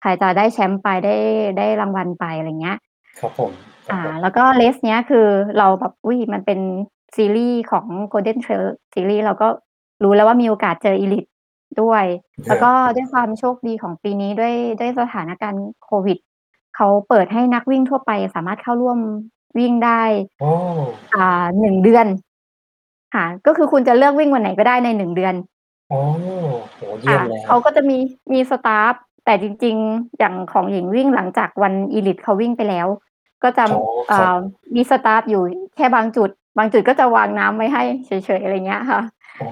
[0.00, 1.16] ใครจะได้แชมป์ไปได้
[1.58, 2.78] ได้รางวัลไปอะไรเงี้ย
[3.18, 3.52] ครับผม
[3.86, 5.26] ครัอ่บผามแล้วก็ race เนี้ยคือ
[5.58, 6.60] เราแบบอุ๊ยมันเป็น
[7.16, 9.48] ซีรีส์ของ Golden Trail ซีรีส์เราก็
[10.02, 11.28] รู้แล้วว่ามีโอกาสเจอ elite
[11.82, 12.04] ด้วย
[12.46, 16.18] คแล้รัวก็บด้วยความโชคดีของปีนี้ด้วยด้วยสถานการณ์โควิด
[16.76, 18.98] เขาเปิดให้นักวิ่งทั่วไปสามารถเข้าร่วม
[19.58, 20.02] วิ่งได้
[20.42, 20.50] อ๋อ
[21.14, 22.06] อ่า1เดือน
[23.14, 25.34] ค่ะ ก็คือคุณจะเลือกวิ่งวันไหนก็ได้ใน1เดือน
[25.90, 26.00] อ๋อ
[26.76, 27.98] โอ้โฮเยคี่่ยะมเลยคเขรัาบ ก็จะมี
[28.32, 28.94] มีสตาฟ
[29.28, 32.86] แต่จริง ๆ อย่างของหญิงวิ่งหลังจากวัน elite เขาวิ่งไปแล้ว
[33.42, 34.36] ก็จะอ๋อเอ่ครับอ
[34.74, 35.42] มีสตาฟอยู่
[35.76, 39.00] แค่บางจุด บางจุดก็จะวางน้ำไว้ให้เฉยๆอะไรเงี้ยค่ะ
[39.40, 39.48] อ๋อ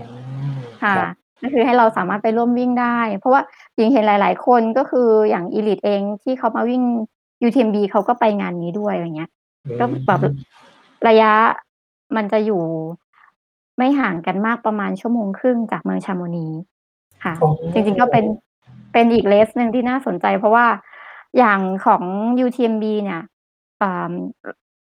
[0.82, 1.08] ค่ะครับ
[1.42, 3.42] ก็คือให้เราสามารถไปร่วมวิ่งได้ เพราะว่า
[3.76, 6.82] หญิงเห็นหลาย ๆ คนก็คืออย่าง elite เองที่เขามาวิ่ง
[7.46, 9.30] UTMB เขาก็ไปงานนี้ด้วยอะไรเงี้ย
[9.64, 10.24] อืก็แบบม
[11.08, 11.32] ระยะ
[12.16, 12.62] มันจะอยู่
[13.76, 16.46] ไม่ห่างกันมากประมาณชั่วโมงครึ่งจากเมืองชาโมนี
[17.24, 18.24] ค่ะ อ๋อจริง ๆ ก็เป็น
[18.96, 20.66] เป็นอีก race หนึ่งที่น่าสนใจ เพราะว่า
[21.38, 22.02] อย่างของ
[22.44, 23.22] UTMB เนี่ย
[23.82, 24.12] อ่า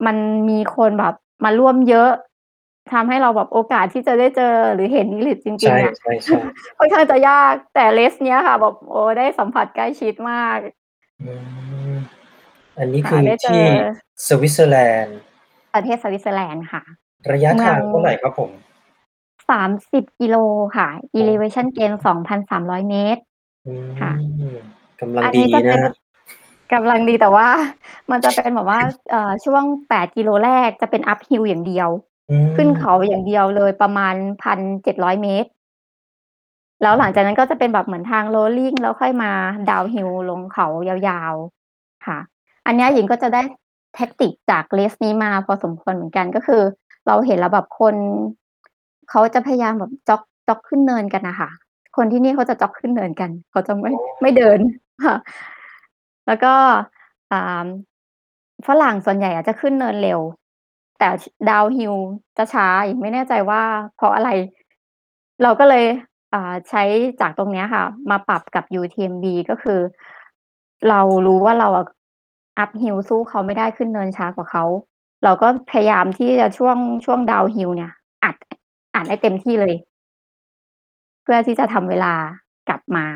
[0.07, 0.17] มัน
[0.51, 2.11] มีคนแบบมาร่วมเยอะ
[2.93, 10.59] ทำให้เราแบบโอกาสที่จะได้เจอหรือเห็น elite จริงๆเนี่ยใช่ๆๆค่อนข้างจะยากแต่ race เนี้ยค่ะแบบโอ้ได้สัมผัสใกล้ชิดมาก
[11.23, 11.33] อื
[11.93, 11.95] ม
[12.79, 13.65] อันนี้ค่ะคือได้เจอที่
[14.27, 15.17] สวิตเซอร์แลนด์
[15.75, 16.83] ประเทศสวิตเซอร์แลนด์ค่ะ
[17.33, 18.51] ระยะเมืทอางงเท่าไรครับผม
[19.51, 20.37] 30กิโล
[20.77, 21.93] ค่ะอ๋อ elevation gain
[22.43, 23.23] 2,300เมตร
[23.67, 24.57] อืม ค่ะ
[25.01, 25.95] กำลังดีนะครับ อันดีนี้จะเป็น
[26.73, 27.49] กำลังดี แต่ว่า
[28.11, 31.89] มันจะเป็นแบบว่า เอ่อ ช่วง 8 กิโลแรกจะเป็น uphill อย่างเดียว
[32.31, 35.51] อืม ขึ้นเขาอย่างเดียวเลยประมาณ 1,700 เมตร
[36.83, 39.33] แล้วหลังจากนั้นก็จะเป็นแบบเหมือนทาง rolling แล้วค่อยมา
[39.71, 41.35] downhill ลงเขายาว
[41.71, 42.19] ๆ ค่ะ
[42.67, 43.43] อันเนี้ยหญิงก็จะได้
[43.95, 46.63] tactic จาก race นี้มาพอสมควรเหมือนกัน ก็คือ
[47.07, 47.95] เราเห็นแล้วแบบคน
[49.11, 51.51] เขาจะพยายามแบบจ็อก จ็อกขึ้นเนินกันน่ะค่ะ
[51.97, 54.59] คนที่นี่เขาจะจ็อกขึ้นเนินกัน เขาจะไม่อ๋ไม่อเดิน
[55.05, 55.17] ค่ะ
[56.27, 56.55] แล้วก็
[57.33, 57.67] อ่า
[58.67, 60.21] ฝรั่งส่วนใหญ่อะจะขึ้นเนินเร็ว
[60.99, 61.97] แต่ช downhill
[62.37, 63.63] จะช้าหญิงไม่แน่ใจว่า
[63.97, 64.31] เพราะอะไร
[65.43, 65.85] เราก็เลย
[66.33, 66.83] อ่าใช้
[67.21, 69.81] จากตรงเนี้ยค่ะ มาปรับกับ UTMB ก็คือ
[70.89, 71.87] เรารู้ว่าเราอะ
[72.63, 74.65] uphill สู้เขาไม่ได้ขึ้นเนินช้ากว่าเขา
[75.25, 77.93] เราก็พยายามที่จะช่วงช่วง downhill เนี่ย
[78.25, 78.37] อัด
[78.95, 79.75] อัดให้เต็มที่เลย
[81.25, 82.15] เพื่อที่จะทำเวลา
[82.69, 83.07] กลับมา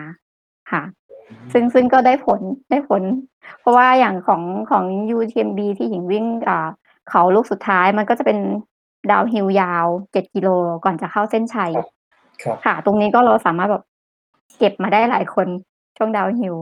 [0.73, 0.83] ค่ะ
[1.31, 2.41] อืซึ่งมซึ่งก็ได้ผล
[2.71, 3.03] ได้ผล
[3.61, 4.85] เพราะว่าอย่างของของ
[5.17, 6.69] UTMB ที่หญิงวิ่งอ่า
[7.11, 8.39] เขาลูกสุดท้ายมันก็จะเป็น
[9.11, 10.49] downhill ยาว7กิโล
[10.85, 11.87] ก่อนจะเข้าเส้นชัยครับ
[12.43, 13.85] ครับค่ะ ตรงนี้ก็เราสามารถแบบ
[14.59, 15.47] เก็บมาได้หลายคน
[15.97, 16.57] ช่วง downhill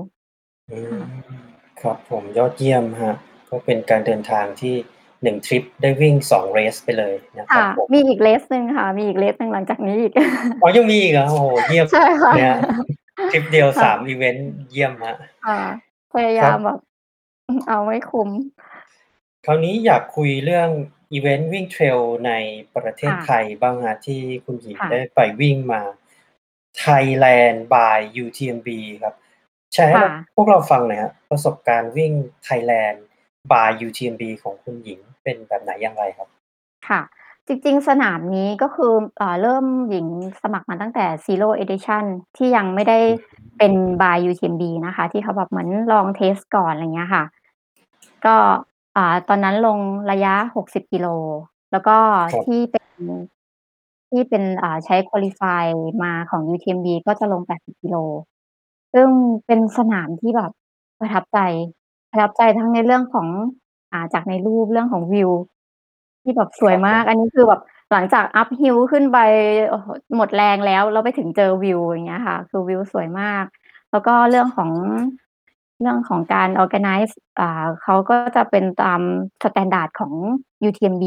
[0.71, 1.01] อืค่ะม
[1.81, 3.17] ครับผมยอดเยี่ยมครับ
[3.49, 4.75] ก็เป็นการเดินทางที่
[5.33, 10.13] 1ทริปได้วิ่ง2 race ไปเลยนะคค่รัะบผมมีอีก race หนึ่งค่ะ มีอีก race หนึ่งหลังจากนี้อีก
[10.63, 11.27] อ๋อยังมีอีกเหรอ?
[11.31, 12.55] โอ้โฮเยี่ยมใช่ค่ะเนี่ย
[13.33, 15.17] ทริปเดียวค่ะ3อิเวนต์เยี่ยมครับ
[15.47, 15.61] ค่ะ
[16.13, 16.79] พยาคยารับมแบบ
[17.47, 18.31] อือเอาให้คุ้ม
[19.47, 20.69] คราวนี้อยากคุยเรื่อง
[21.13, 22.33] อิเวนต์วิ่ง Trail ใน
[22.77, 25.83] ประเทค่ศะไทยบ้างครับที่คุณหญิงค่ได้ะไปวิ่งมา
[26.85, 28.69] Thailand by UTMB
[29.03, 29.15] ครับ
[29.73, 32.13] แชร์คให้่เราะพวกเราฟังหน่อยครับประสบการณ์วิ่ง
[32.47, 32.99] Thailand
[33.51, 36.29] by UTMB ของคุณหญิงเป็นแบบไหนอย่างไรครับ?
[36.89, 37.01] ค่ะ
[37.47, 40.07] จริงๆ สนามนี้ก็คืออ่าเริ่มหญิง
[40.43, 42.05] สมัครมาตั้งแต่ Zero Edition
[42.37, 47.25] ที่ยังไม่ได้อืมเป็น by UTMB นะคะ ที่เขาแบบเหมือนลองเทสต์ก่อนอะไรเงี้ยค่ะ
[48.27, 48.37] ก็
[48.97, 49.79] อ่าตอนนั้นลง
[50.11, 51.07] ระยะ 60 กิโล
[51.73, 51.97] แล้วก็
[52.33, 52.87] ครับที่เป็น
[54.11, 55.65] ที่เป็นอ่าใช้ qualify
[56.03, 57.97] มาของ UTMB ก็จะลง 80 กิโล
[58.93, 59.09] ซึ่ง
[59.47, 60.51] เป็นสนามที่แบบ
[61.01, 61.39] ประทับใจ
[62.17, 63.29] ประทับใจทั้งในเรื่องของ
[63.93, 65.31] อ่า จากในรูป เรื่องของวิว
[66.23, 67.61] ที่แบบสวยมครับผากมอันนี้คือแบบ
[67.93, 69.19] หลังจาก uphill ขึ้นไป
[69.69, 69.87] โอ้โฮ
[70.17, 73.45] หมดแรงแล้ว แล้วไปถึงเจอวิว อย่างเงี้ยค่ะ คือวิวสวยมาก
[73.91, 74.71] แล้วก็เรื่องของ
[75.81, 79.01] เรื่องของการ organize อ่า เขาก็จะเป็นตาม
[79.43, 80.13] standard ของ
[80.69, 81.05] UTMB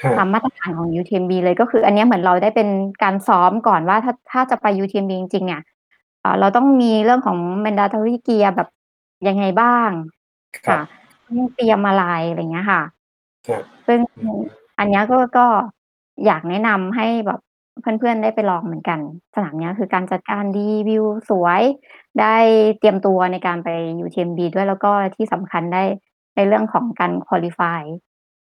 [0.00, 2.68] ครับ ตามมาตรฐานของ UTMB เลย ก็คืออันเนี้ยเหมือนเราได้เป็น
[3.02, 5.62] การซ้อมก่อนว่า ถ้า ถ้าจะไป UTMB จริง ๆ เนี่ย
[6.22, 8.68] อ่า เราต้องมีเรื่องของ mandatory gear แบบ
[9.28, 9.90] ยังไงบ้าง
[10.56, 10.86] ครับ ค่ะ
[11.26, 12.82] ต้องเตรียมอะไร อะไรเงี้ยค่ะ
[13.48, 14.40] ครับ ซึ่ง อืม
[14.78, 15.46] อันเนี้ยก็ ก็
[16.26, 17.40] อยากแนะนำให้แบบ
[17.80, 19.00] เพื่อน ๆ ได้ไปลองเหมือนกัน
[19.34, 21.62] สนามเนี้ย คือการจัดการดี วิวสวย
[22.20, 22.36] ได้
[22.78, 23.68] เตรียมตัวในการไป
[24.04, 25.82] UTMB ด้วย แล้วก็ที่สำคัญได้
[26.36, 27.82] ในเรื่องของการ qualify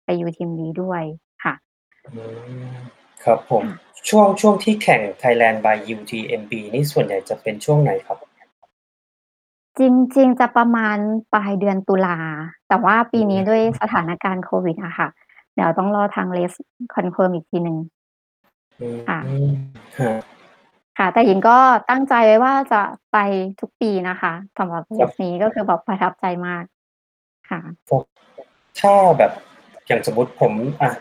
[0.05, 1.03] ไป UTMB ด้วย
[1.45, 1.55] ค่ะ
[2.07, 2.23] อื
[2.71, 2.75] ม
[3.25, 3.77] ครับผม ค่ะ
[4.09, 8.19] ช่วง ช่วงที่แข่ง Thailand by UTMB นี่ส่วนใหญ่จะเป็นช่วงไหนครับ?
[9.79, 10.97] จริง ๆ จะประมาณ
[11.35, 12.19] ปลายเดือนตุลา
[12.69, 15.09] แต่ว่าปีนี้ด้วยอืมสถานการณ์โควิดอะค่ะ
[15.55, 16.59] เดี๋ยวต้องรอทาง Race
[16.95, 17.77] confirm อีกทีหนึ่ง
[18.81, 19.21] อืมค่ะ
[19.99, 20.21] ครับ
[20.99, 21.59] ค่ะ แต่หญิงก็
[21.91, 23.19] ตั้งใจไว้ว่าจะไป
[23.61, 26.65] ทุกปีนะคะ สำหรับครับ Race นี้ ก็คือแบบประทับใจมาก
[27.51, 28.03] ค่ะพวก
[28.81, 29.33] ถ้าแบบ
[29.87, 30.53] อย่างสมมุติผม
[30.83, 30.93] อะ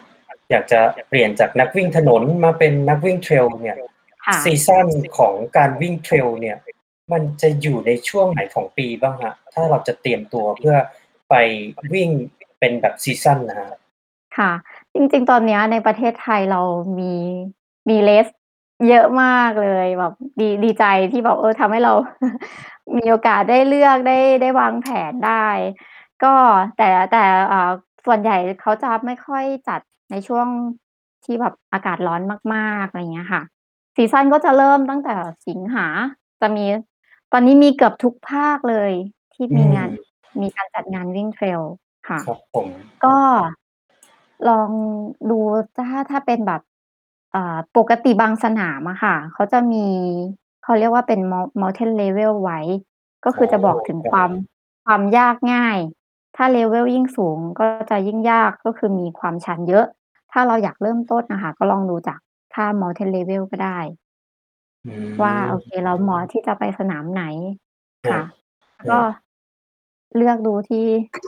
[0.51, 3.78] อยากจะเปลี่ยนจากนักวิ่งถนนมาเป็นนักวิ่ง Trail เนี่ย
[4.26, 6.57] ค่ะ season ของการวิ่ง Trail เนี่ย
[7.12, 9.36] มันจะอยู่ในช่วงไหนของปีบ้างครับ?
[9.53, 10.76] ถ้าเราจะเตรียมตัวเพื่อ
[11.30, 11.34] ไป
[11.93, 12.10] วิ่ง
[12.60, 13.78] เป็นแบบ season นะครับ
[14.38, 14.51] ค่ะ
[14.93, 16.62] จริง ๆ ตอนเนี้ยในประเทศไทยเรา
[16.99, 17.14] มี
[17.89, 18.34] มี Race
[18.88, 21.93] เยอะมากเลยแบบดี ดีใจที่แบบ เออ ทำให้เรา
[22.97, 25.47] มีโอกาสได้เลือก ได้ ได้วางแผนได้
[26.24, 26.34] ก็
[26.78, 27.72] แต่ แต่ อ่า
[28.06, 29.82] ส่วนใหญ่เขาจะไม่ค่อยจัด
[30.12, 30.47] ในช่วง
[31.26, 32.22] ที่แบบอากาศร้อน
[32.53, 33.41] มาก ๆ อะไรอย่างเงี้ยค่ะ
[33.95, 35.14] ซีซันก็จะเริ่มตั้งแต่
[35.47, 35.88] สิงหา
[36.41, 36.66] จะมี
[37.36, 38.92] อนนี้มีเกือบทุกภาคเลย
[39.34, 39.90] ที่อืมีมงาน
[40.42, 41.62] มีการจัดงานวิ่ง Trail
[42.10, 42.68] ค่ะครับผม
[43.06, 43.18] ก็
[44.50, 44.70] ลอง
[45.30, 45.40] ดู
[45.78, 46.62] ถ้าถ้าเป็นแบบ
[47.36, 49.86] อ่าปกติบางสนามอะค่ะ เขาจะมี
[50.64, 52.60] เขาเรียกว่าเป็น Mou Mountain Level ไว้
[53.26, 54.32] ก็คือ๋ออจะบอกถึงครับความ
[54.86, 55.78] ความยากง่าย
[56.36, 59.86] ถ้า level ยิ่งสูงก็จะยิ่งยากก็คือมีความชันเยอะ
[60.32, 62.20] ถ้าเราอยากเริ่มต้นน่ะค่ะก็ลองดูจาก
[62.54, 63.80] ค่า Mountain Level ก็ได้
[64.86, 64.92] อื
[65.24, 67.24] ว่า โอมเคเราเหมาะที่จะไปสนามไหน
[68.08, 68.26] ครัค่ะบ
[68.76, 69.14] แล้วคก็รับ
[70.16, 70.86] เลือกดูที่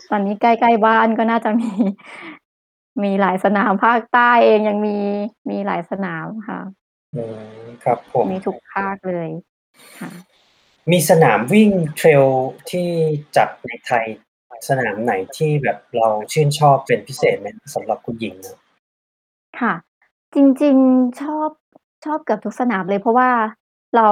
[0.09, 1.71] ตอนนี้ใกล้ ๆ บ้านก็น่าจะ มี
[3.03, 4.97] มีหลายสนาม ภาคใต้เองยังมี
[5.49, 6.59] มีหลายสนามค่ะ
[7.15, 7.23] อื
[7.63, 9.29] ม ครับผม มีทุกภาคเลย
[9.99, 10.11] ค่ะ
[10.91, 12.27] มีสนามวิ่ง Trail
[12.71, 12.89] ที่
[13.37, 14.05] จัดในไทย
[14.69, 17.47] สนามไหนที่แบบเราชื่นชอบเป็นพิเศษไหม?
[17.75, 18.57] สำหรับคุณหญิงอะ
[19.59, 19.73] ค่ะ
[20.35, 21.49] จริง ๆ ชอบ
[22.07, 23.29] ชอบเกือบทุกสนามเลย เพราะว่า
[23.95, 24.07] เรา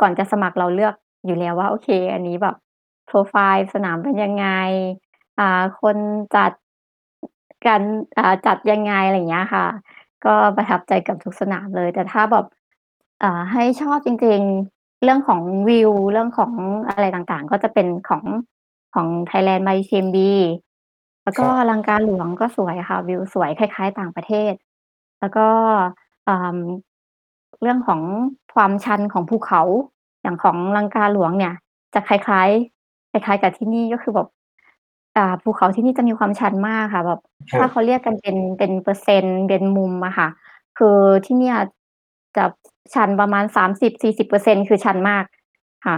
[0.00, 0.94] ก่อนจะสมัครเราเลือก
[1.26, 2.56] อยู่แล้วว่า โอเค อันนี้แบบ
[3.06, 4.46] โพรไฟล์สนามเป็นยังไง
[5.38, 5.96] อ่า คน
[6.34, 6.52] จัด
[7.66, 7.82] การ
[8.18, 9.66] อ่า จัดยังไง อะไรอย่างเงี้ยค่ะ
[10.24, 12.46] ก็ประทับใจเกือบทุกสนามเลย แต่ถ้าแบบ
[13.22, 14.40] อ่า ให้ชอบจริง
[14.72, 16.52] ๆ เรื่องของวิว เรื่องของ
[16.88, 18.24] อะไรต่าง ๆ ก็จะเป็นของ
[18.94, 20.16] ของ Thailand by UTMB
[21.24, 24.52] แล้วคก็รับลังกาหลวงก็สวยค่ะ วิวสวยคล้าย ๆ ต่างประเทศ
[25.20, 25.48] แล้วก็
[26.28, 26.58] อ่า
[27.62, 28.00] เรื่องของ
[28.54, 29.62] ความชันของภูเขา
[30.22, 31.54] อย่างของลังกาหลวงเนี่ย
[31.94, 34.28] จะคล้ายๆคล้ายๆกับที่นี่ก็คือแบบ
[35.16, 40.28] อ่าภูเขาที่นี่จะมีความชันมากค่ะแบบครัถ้าบเขาเรียกกันเป็นเป็นเปอร์เซ็นต์เป็นมุมอะค่ะ
[40.78, 41.56] คือที่เนี่ย
[42.36, 42.44] จะ
[42.94, 45.24] ชันประมาณ30-40%คือชันมาก
[45.86, 45.96] ค่ะ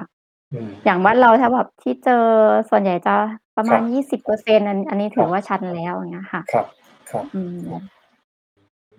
[0.52, 2.24] อืมอย่างบ้านเราถ้าแบบที่เจอ
[2.70, 3.14] ส่วนใหญ่จะ
[3.56, 6.66] ประมครัาณบ20%อันอันนี้ถครืับอว่าชันแล้วอย่างเงี้ยค่ะ ครับ
[7.10, 7.58] ครับอืม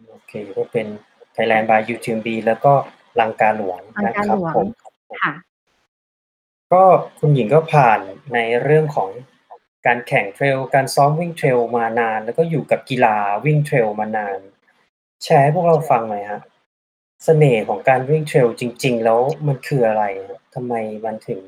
[0.10, 0.88] โอเคก็เป็น
[1.40, 2.74] Thailand by UTMB แล้วก็
[3.20, 4.68] ลังกาหลวงลังนะกาครัหบลวงผม
[5.24, 5.34] ค่ะ
[6.74, 6.84] ก็
[7.20, 8.00] คุณหญิงก็ผ่าน
[8.34, 9.10] ในเรื่องของ
[9.88, 13.16] การแข่ง Trail การซ้อมวิ่ง Trail มานาน แล้วก็อยู่กับกีฬา
[13.46, 14.38] วิ่ง Trail มานาน
[15.24, 16.42] แชร์ให้พวกเราฟังหน่อยครับ
[17.24, 20.42] เสน่ห์ของการวิ่ง Trail จริง ๆ แล้วมันคืออะไรครับ?
[20.56, 20.74] ทำไม
[21.06, 21.42] มันถึง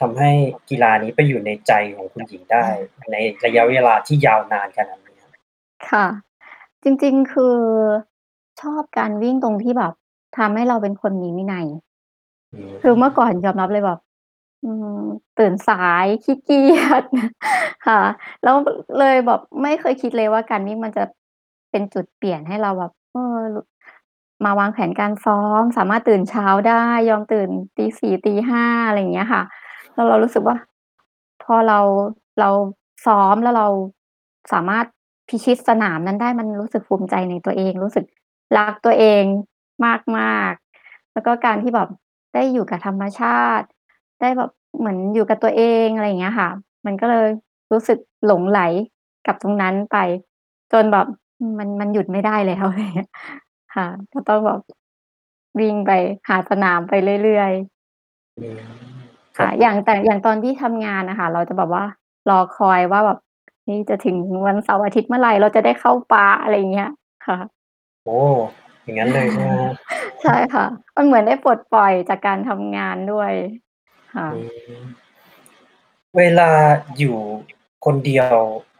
[0.00, 0.30] ทำให้
[0.70, 2.66] กีฬานี้ไปอยู่ในใจของคุณหญิงได้
[3.12, 5.32] ในระยะเวลาที่ยาวนานขนาดนี้ครับ?
[5.90, 6.06] ค่ะ
[6.82, 7.56] จริง ๆ คือ
[8.60, 9.92] ชอบการวิ่งตรงที่แบบ
[10.36, 11.66] ทำให้เราเป็นคนมีวินัย
[12.52, 13.98] อืมคือเมื่อก่อนยอมรับเลยแบบ
[14.64, 15.00] อืม
[15.38, 17.04] ตื่นสายขี้เกียจ
[17.86, 18.00] ค่ะ
[18.42, 18.56] แล้ว
[18.98, 21.04] เลยแบบไม่เคยคิดเลยว่าการวิ่งมันจะ
[21.70, 23.56] เป็นจุดเปลี่ยนให้เราแบบ เออร
[24.44, 29.42] มาวางแผนการซ้อม สามารถตื่นเช้าได้ ยอมตื่นตี4ตี5อะไรอย่างเงี้ยค่ะ
[29.94, 30.56] แล้วเรารู้สึกว่า
[31.42, 31.80] พอเรา
[32.40, 32.50] เรา
[33.06, 33.68] ซ้อมแล้วเรา
[34.52, 34.86] สามารถ
[35.28, 38.04] พิชิตสนามนั้นได้ มันรู้สึกภูมิใจในตัวเอง รู้สึก
[38.56, 39.24] รักตัวเอง
[40.18, 40.52] มาก
[40.84, 41.88] ๆ แล้วก็การที่แบบ
[42.34, 43.66] ได้อยู่กับธรรมชาติ
[44.20, 46.50] ได้แบบเหมือนอยู่กับตัวเอง อะไรอย่างเงี้ยค่ะ
[46.86, 47.26] มันก็เลย
[47.72, 48.60] รู้สึกหลงใหล
[49.26, 49.96] กับตรงนั้นไป
[50.72, 51.06] จนแบบ
[51.38, 53.10] อืมมัน มันหยุดไม่ได้แล้ว อะไรอย่างเงี้ย
[53.74, 54.60] ค่ะ ก็ต้องแบบ
[55.58, 55.90] วิ่งไป
[56.28, 56.92] หาสนามไป
[57.22, 57.52] เรื่อย
[58.18, 58.56] ๆ อืม
[59.36, 61.84] คครั่ะบอย่างแต่ อย่างตอนที่ทำงานน่ะค่ะ เราจะแบบว่า
[62.28, 63.18] รอคอยว่าแบบ
[63.64, 66.88] เฮ้ย จะถึงวันเสาร์อาทิตย์เมื่อไร เราจะได้เข้าป่า อะไรอย่างเงี้ย
[67.26, 67.36] ค่ะ
[68.04, 68.18] โอ้
[68.82, 69.72] อย่างงั้นเลยใช่ไหมครับ?
[70.22, 73.32] ใช่ค่ะ มันเหมือนได้ปลดปล่อยจากการทำงานด้วย
[74.14, 74.40] ค่ะ อื
[74.78, 74.80] ม
[76.18, 76.50] เวลา
[76.98, 77.16] อยู่
[77.84, 78.36] คนเดียว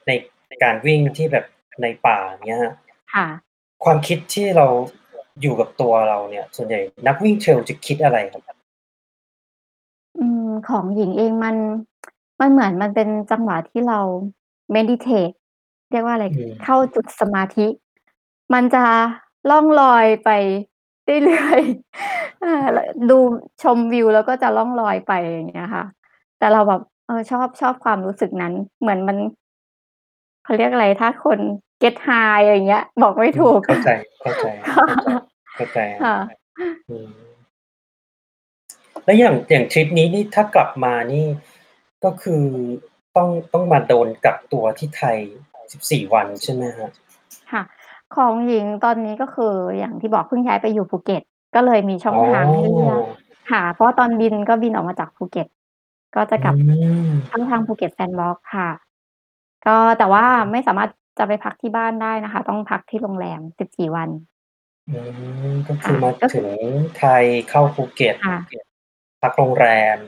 [0.06, 0.10] ใน
[0.62, 1.44] การวิ่งที่แบบ
[1.82, 2.74] ในป่า อย่างเงี้ยครับ
[3.14, 3.26] ค่ะ
[3.84, 4.66] ความคิดที่เรา
[5.40, 8.56] อยู่กับตัวเราเนี่ย ส่วนใหญ่นักวิ่ง trail จะคิดอะไรครับ?
[10.18, 11.56] อืม ของหญิงเองมัน
[12.40, 14.00] มันเหมือนมันเป็นจังหวะที่เรา
[14.74, 15.34] meditate
[15.90, 17.66] เรียกว่าอะไร อืม เข้าจุดสมาธิ
[18.54, 18.84] มันจะ
[19.50, 20.30] ล่องลอยไป
[21.24, 23.18] เรื่อยๆเออแล้วดู
[23.62, 25.84] ชมวิวแล้วก็จะล่องลอยไปอย่างเงี้ยค่ะ
[26.38, 29.16] แต่เราแบบเออชอบชอบความรู้สึกนั้น เหมือนมัน
[30.44, 31.40] เขาเรียกอะไรถ้าคน
[31.82, 33.88] get high อะไรอย่างเงี้ย บอกไม่อืถูมกเข้าใจ
[34.22, 35.08] เข้าใจครับเข้าใจ
[35.56, 36.16] เข้าใจคค่รับะ
[36.88, 37.10] อืม
[39.04, 41.26] แล้วอย่างอย่างทริปนี้นี่ถ้ากลับมานี่
[42.04, 42.44] ก็คือ
[43.16, 45.18] ต้องต้องมาโดนกักตัวที่ไทย
[45.66, 46.88] 14วันใช่ไหมครับ?
[46.88, 47.09] ค่ะ
[48.16, 51.22] ของหญิงตอนนี้ ก็คืออย่างที่บอกเพิ่งย้ายไปอยู่ภูเก็ต
[51.54, 53.02] ก็เลยมีอ๋อ ช่องทางให้เลือก
[53.50, 55.46] ค่ะ เพราะว่าตอนบินก็บินออกมาจากภูเก็ต
[56.14, 58.70] ก็จะอืม กลับเข้าทางภูเก็ต Sandbox ค่ะ
[59.66, 63.40] ก็ แต่ว่าไม่สามารถจะไปพักที่บ้านได้นะคะ ต้องพักที่โรงแรม
[63.70, 64.08] 14 วัน
[64.88, 64.98] อื
[65.52, 66.58] ม ก็คค่ะ ก็คือมาถึง
[66.98, 68.38] ไทย เข้าภูเก็ต ค่ะ
[69.22, 69.98] พักโรงแรม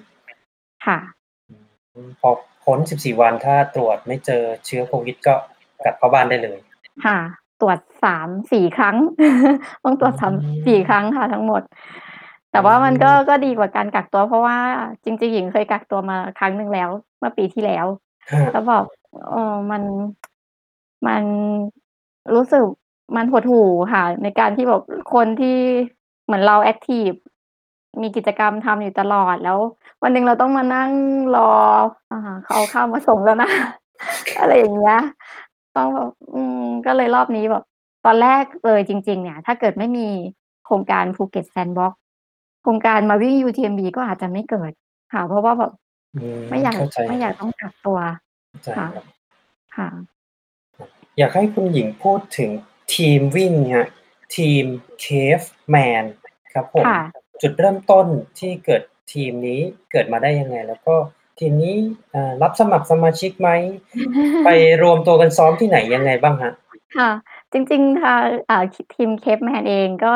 [0.86, 0.98] ค่ะ
[1.48, 2.30] อืม พอ
[2.64, 5.34] พ้น 14 วัน ถ้าตรวจไม่เจอเชื้อโควิด ก็
[5.84, 6.58] กลับเข้าบ้านได้เลย
[7.04, 7.18] ค่ะ
[7.62, 8.96] ตรวจ3-4ครั้ง
[9.84, 11.62] ต้องตอืรวจ3-4คมรั้งค่ะทั้งหมด
[12.50, 14.58] แตอื่ว่ามันก็มก็ดีกว่าการกักตัว เพราะว่า
[15.04, 17.86] จริงๆหญิงเคยกักตัวมาครั้งหนึ่งแล้ว เมื่อปีที่แล้ว
[18.30, 18.84] ครัแล้บวแบบ
[19.30, 19.82] เออมัน
[21.06, 21.22] มัน
[22.34, 22.64] รู้สึก
[23.16, 24.82] มันหดหู่ค่ะ ในการที่แบบ
[25.14, 25.56] คนที่
[26.24, 27.12] เหมือนเราแอ็กทิฟ
[28.02, 29.58] มีกิจกรรมทำอยู่ตลอดแล้ว
[30.02, 30.90] วันหนึ่งเราต้องมานั่ง
[31.36, 31.52] รอ
[32.10, 33.50] อ่าเขาเอาข้าวมาส่งแล้วนะ
[34.40, 34.98] อะไรอย่างเงี้ย
[35.76, 37.64] ต้องแบบ อืม ก็เลยรอบนี้แบบ
[38.04, 40.08] ตอนแรกเลยจริง ๆ เนี่ย ถ้าเกิดไม่มี
[40.66, 41.92] โครงการภูเก็ต Sandbox
[42.62, 44.72] โครงการมาวิ่ง UTMB ก็อาจจะไม่เกิด
[45.12, 45.72] ค่ะ เพราะว่าแบบ
[46.16, 47.98] อืม ไม่อยากเข้าใจไม่อยครัากบ ต้องกักตัว
[48.50, 49.06] เข้าใจค่ะ ครับ
[49.76, 49.88] ค่ะ
[50.76, 52.50] ครับ อยากให้คุณหญิงพูดถึง
[52.94, 53.88] ทีมวิ่งครับ
[54.36, 54.64] ทีม
[55.04, 56.04] Caveman
[56.52, 57.00] ครับผคม่ะ
[57.42, 58.06] จุดเริ่มต้น
[58.38, 59.60] ที่เกิด ทีมนี้
[59.90, 60.56] เกิดมาได้ยังไง?
[60.68, 60.94] แล้วก็
[61.38, 61.76] ทีมนี้
[62.14, 63.48] อ่ารับสมัครสมาชิกไหม?
[64.44, 64.48] ไป
[64.82, 66.52] รวมตัวกันซ้อมที่ไหนยังไงบ้างครับ?
[66.96, 67.10] ค่ะ
[67.52, 68.64] จริงๆทางอ่า
[68.94, 70.14] ทีม Caveman เองก็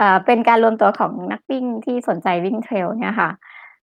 [0.00, 3.30] อ่าเป็นการรวมตัวของนักวิ่งที่สนใจวิ่ง trail เนี่ยค่ะ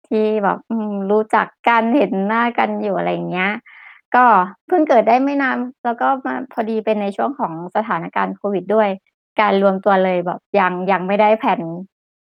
[0.08, 3.52] ที่แบบอืมรู้จักกันเห็นหน้ากันอยู่อะไรอย่างเงี้ย
[4.16, 4.26] ก็
[4.68, 8.90] เพิ่งเกิดได้ไม่นานแล้วก็มาพอดีเป็นในช่วงของสถานการณ์โควิดด้วย
[9.42, 11.62] การรวมตัวเลยแบบยังยังไม่ได้แพลน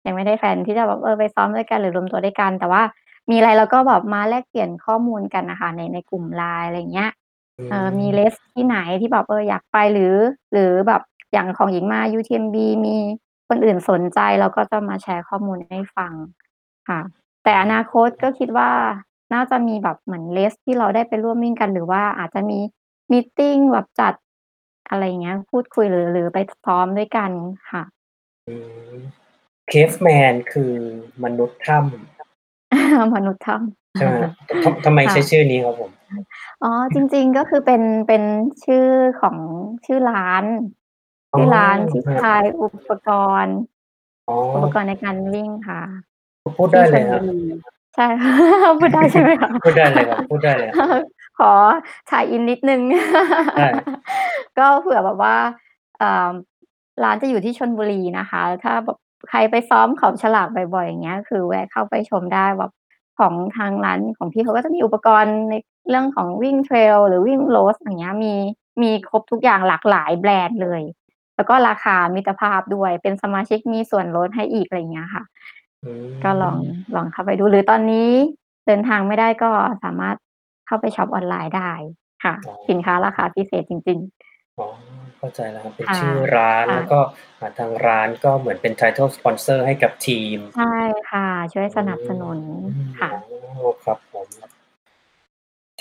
[0.07, 2.83] ยังไม่ได้แพลนที่จะแบบเออไปซ้อมด้วยกันหรือรวมตัวด้วยกันแต่ว่า
[3.31, 7.11] มีอะไรเราก็แบบมาแลกเปลี่ยนข้อมูลกันน่ะค่ะในในกลุ่ม LINE อะไรอย่างเงี้ย
[7.59, 10.15] อืเออมีม race ที่ไหนที่แบบเอออยากไปหรือ
[10.53, 11.03] หรือแบบ
[11.33, 12.57] อย่างของหญิงมา UTMB
[12.87, 12.97] มี
[13.49, 16.13] คนอื่นสนใจ เราก็จะมาแชร์ข้อมูลให้ฟัง
[16.89, 17.01] ค่ะ
[17.43, 18.71] แต่อนาคตก็คิดว่า
[19.35, 22.59] น่าจะมีแบบเหมือน race ที่เราได้ไปร่วมวิ่งกัน หรือว่าอาจจะมี
[23.11, 24.15] มีตติงแบบจัด
[24.89, 27.31] อะไรอย่างเงี้ย พูดคุยหรือหรือไปซ้อมด้วยกัน
[27.71, 27.83] ค่ะ
[28.49, 28.55] อื
[28.93, 28.95] ม
[29.71, 30.73] Caveman คือ
[31.25, 32.14] มนุษย์ถ้ำ
[33.15, 34.25] มนุษย์ถ้ำใช่ไหม?
[34.85, 35.91] ทำไมใช้ชื่อนี้ครับผม?
[36.63, 38.23] อ๋อจริง ๆก็คือเป็นเป็น
[38.65, 38.87] ชื่อ
[39.21, 39.37] ของ
[39.87, 40.45] ชื่อร้าน
[41.33, 43.09] ชื่อร้านที่ขายอุปก
[43.43, 43.57] รณ์
[44.55, 45.81] อุปกรณ์ในการวิ่งค่ะ
[46.59, 47.23] พูดได้เลยครับ
[47.97, 48.07] ใช่
[48.81, 49.51] พูดได้ใช่ไหมคะ?
[49.65, 50.71] พูดได้เลยครับพูดได้เลย
[51.39, 51.53] ขอ
[52.11, 52.81] tie in นิดนึง
[54.59, 55.37] ก็เผื่อแบบว่า
[57.05, 58.99] ร้านจะอยู่ที่ชลบุรีนะคะ ถ้าแบบ
[59.31, 62.71] ใครไปซ้อมเขาฉลากบ่อยๆอย่างเงี้ย คือแวะเข้าไปชมได้แบบ
[63.19, 65.55] ของทางร้านของพี่เขาก็จะมีอุปกรณ์ใน
[65.89, 68.35] เรื่องของวิ่ง trail หรือวิ่ง road อย่างเงี้ยมี
[68.83, 70.83] มีครบทุกอย่างหลากหลายแบรนด์เลย
[71.37, 75.23] แล้วก็ราคามิตรภาพด้วย เป็นสมาชิกมีส่วนลดให้อีกอะไรอย่างเงี้ยค่ะ
[75.85, 75.91] อื
[76.25, 76.59] ก็ลองม
[76.95, 78.11] ลองเข้าไปดูหรือตอนนี้
[78.67, 79.51] เดินทางไม่ได้ก็
[79.85, 80.17] สามารถ
[80.67, 81.73] เข้าไปช็อปออนไลน์ได้
[82.25, 84.67] ค่ะอ๋อสินค้าราคาพิเศษจริงๆอ๋อ
[85.25, 87.01] เข้าใจแล้วครับเป็นค่ะชื่อร้านค่แล้วะก็
[87.39, 90.79] อ่าทางร้านก็เหมือนเป็น title sponsor ให้กับทีม ใช่
[91.11, 92.45] ค่ะ ช่วยอืสนับสนุนม
[93.01, 93.21] ค่อ๋ะ
[93.67, 94.29] อครับผม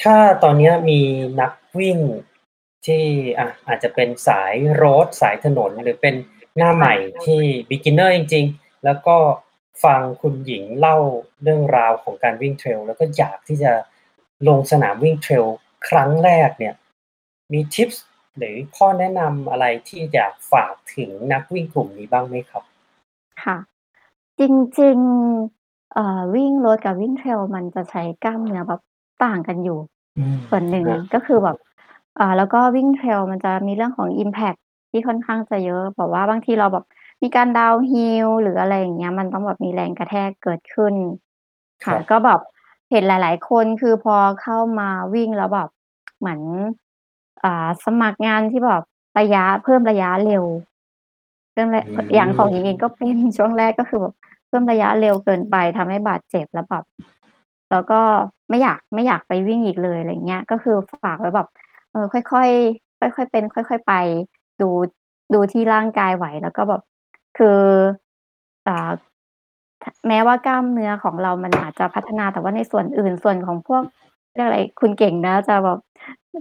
[0.01, 0.99] ถ้าตอนเนี้ยมี
[1.41, 1.97] นักวิ่ง
[2.85, 3.03] ที่
[3.37, 6.15] อะอาจจะเป็นสาย road สายถนนหรือเป็น
[6.57, 9.17] หน้าใคหม่่ะที่ beginner จริง ๆ แล้วก็
[9.83, 10.97] ฟังคุณหญิงเล่า
[11.43, 13.71] เรื่องราวของการวิ่ง trail แล้วก็อยากที่จะ
[14.47, 15.45] ลงสนามวิ่ง trail
[15.89, 16.73] ครั้งแรกเนี่ย
[17.53, 18.03] มีทิปส์
[18.37, 22.63] หรือข้อแนะนำอะไรที่อยากฝากถึงนักวิ่งกลุ่มนี้บ้างไหมครับ?
[23.43, 23.57] ค่ะ
[24.39, 24.41] จ
[24.79, 24.97] ริง
[25.45, 28.81] ๆ เอ่อ วิ่ง road กับวิ่ง trail มันจะใช้กล้ามเนื้อแบบ
[29.23, 29.79] ต่างกันอยู่
[30.17, 31.57] อืม ส่วนหนึ่งครับ ก็คือแบบ
[32.19, 36.85] อ่า แล้วก็วิ่ง trail มันจะมีเรื่องของ อิมแพกต์ที่ค่อนข้างจะเยอะ แบบว่าบางทีเราแบบ
[37.23, 40.93] มีการ downhill หรืออะไรอย่างเงี้ย มันต้องแบบมีแรงกระแทกเกิดขึ้น
[41.85, 42.39] คค่ระับ ก็แบบ
[42.91, 45.69] เห็นหลาย ๆ คน คือพอเข้ามาวิ่งแล้วแบบ
[46.19, 46.41] เหมือน
[47.43, 48.81] อ่า สมัครงานที่แบบ
[49.19, 50.43] ระยะ เพิ่มระยะเร็ว
[51.51, 54.13] เพิ่มระ อือย่างของหญิงมเองก็เป็น ช่วงแรก ก็คือแบบ
[54.47, 56.83] เพิ่มระยะเร็วเกินไป ทำให้บาดเจ็บ แล้วแบบ
[57.71, 58.01] แล้วก็
[58.49, 61.47] ไม่อยาก ไม่อยากไปวิ่งอีกเลย อะไรอย่างเงี้ย ก็คือฝากไว้แบบ
[61.91, 63.93] เออ ค่อย ๆ ค่อย ๆ เป็น ค่อย ๆ ไป
[64.61, 64.69] ดู
[65.33, 66.81] ดูที่ร่างกายไหว แล้วก็แบบ
[67.37, 67.59] คือ
[68.67, 68.91] อ่า
[69.83, 73.83] ทแม้ว่ากล้ามเนื้อของเรามันอาจจะพัฒนา แต่ว่าในส่วนอื่น ส่วนของพวก
[74.33, 75.79] เรียกอะไร คุณเก่งน่าจะแบบ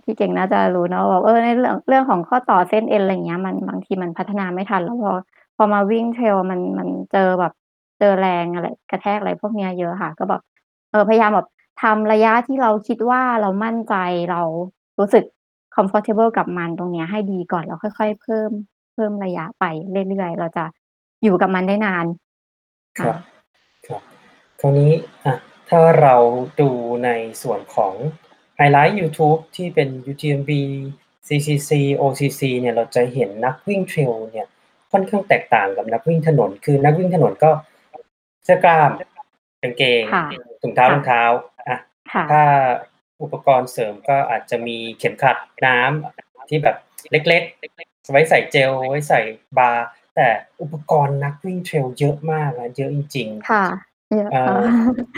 [0.05, 5.13] พี่เก่งน่าจะรู้เนาะแบบเออในเรื่องเรื่องของข้อต่อเส้นเอ็นอะไรอย่างเงี้ย มันบางทีมันพัฒนาไม่ทัน แล้วพอ
[5.57, 7.53] พอมาวิ่ง Trail มันมันเจอแบบ
[7.99, 10.41] เจอแรงอะไรกระแทกอะไรพวกเนี้ยเยอะค่ะ ก็แบบ
[10.91, 11.47] เออพยายามแบบ
[11.83, 13.95] ทำระยะที่เราคิดว่าเรามั่นใจ
[14.31, 14.43] เรา
[14.99, 15.25] รู้สึก
[15.75, 18.51] comfortable กับมันตรงเนี้ยให้ดีก่อน แล้วค่อย ๆ เพิ่ม
[18.95, 19.65] เพิ่มระยะไป
[20.09, 20.65] เรื่อยๆ เราจะ
[21.23, 22.07] อยู่กับมันได้นาน
[23.01, 23.17] ค่ะ รับ
[23.87, 24.03] ครับ
[24.61, 24.93] คราวนี้
[25.25, 25.35] อะ
[25.69, 26.17] ถ้าเรา
[26.61, 26.71] ดู
[27.05, 27.11] ใน
[27.43, 27.95] ส่วนของ
[28.63, 30.51] ไฮไลต์ยูทูบที่เป็น UTMB
[31.29, 31.71] CCC
[32.03, 34.49] OCC เนี่ยเราจะเห็นนักวิ่ง Trail เนี่ย
[34.93, 37.51] ค่อนข้างแตกต่างกับนักวิ่งถนน คือนักวิ่งถนนก็
[38.45, 38.91] เสื้อกล้าม
[39.63, 40.25] กางเกงค่ะ
[40.63, 41.23] ถุงเท้าค่ระองเท้า
[41.59, 41.79] อะ
[42.13, 42.43] ค่ะถ้า
[43.23, 45.37] อุปกรณ์เสริมก็อาจจะมีเข็มขัด
[45.67, 46.77] น้ำที่แบบ
[47.11, 49.21] เล็กๆ ไว้ใส่เจล ไว้ใส่
[49.59, 50.29] บาร์แต่
[50.63, 53.67] อุปกรณ์นักวิ่ง Trail เยอะมากนะเยอะจริงค่ะ
[54.17, 54.65] เยอะๆเอ่ค่ะอ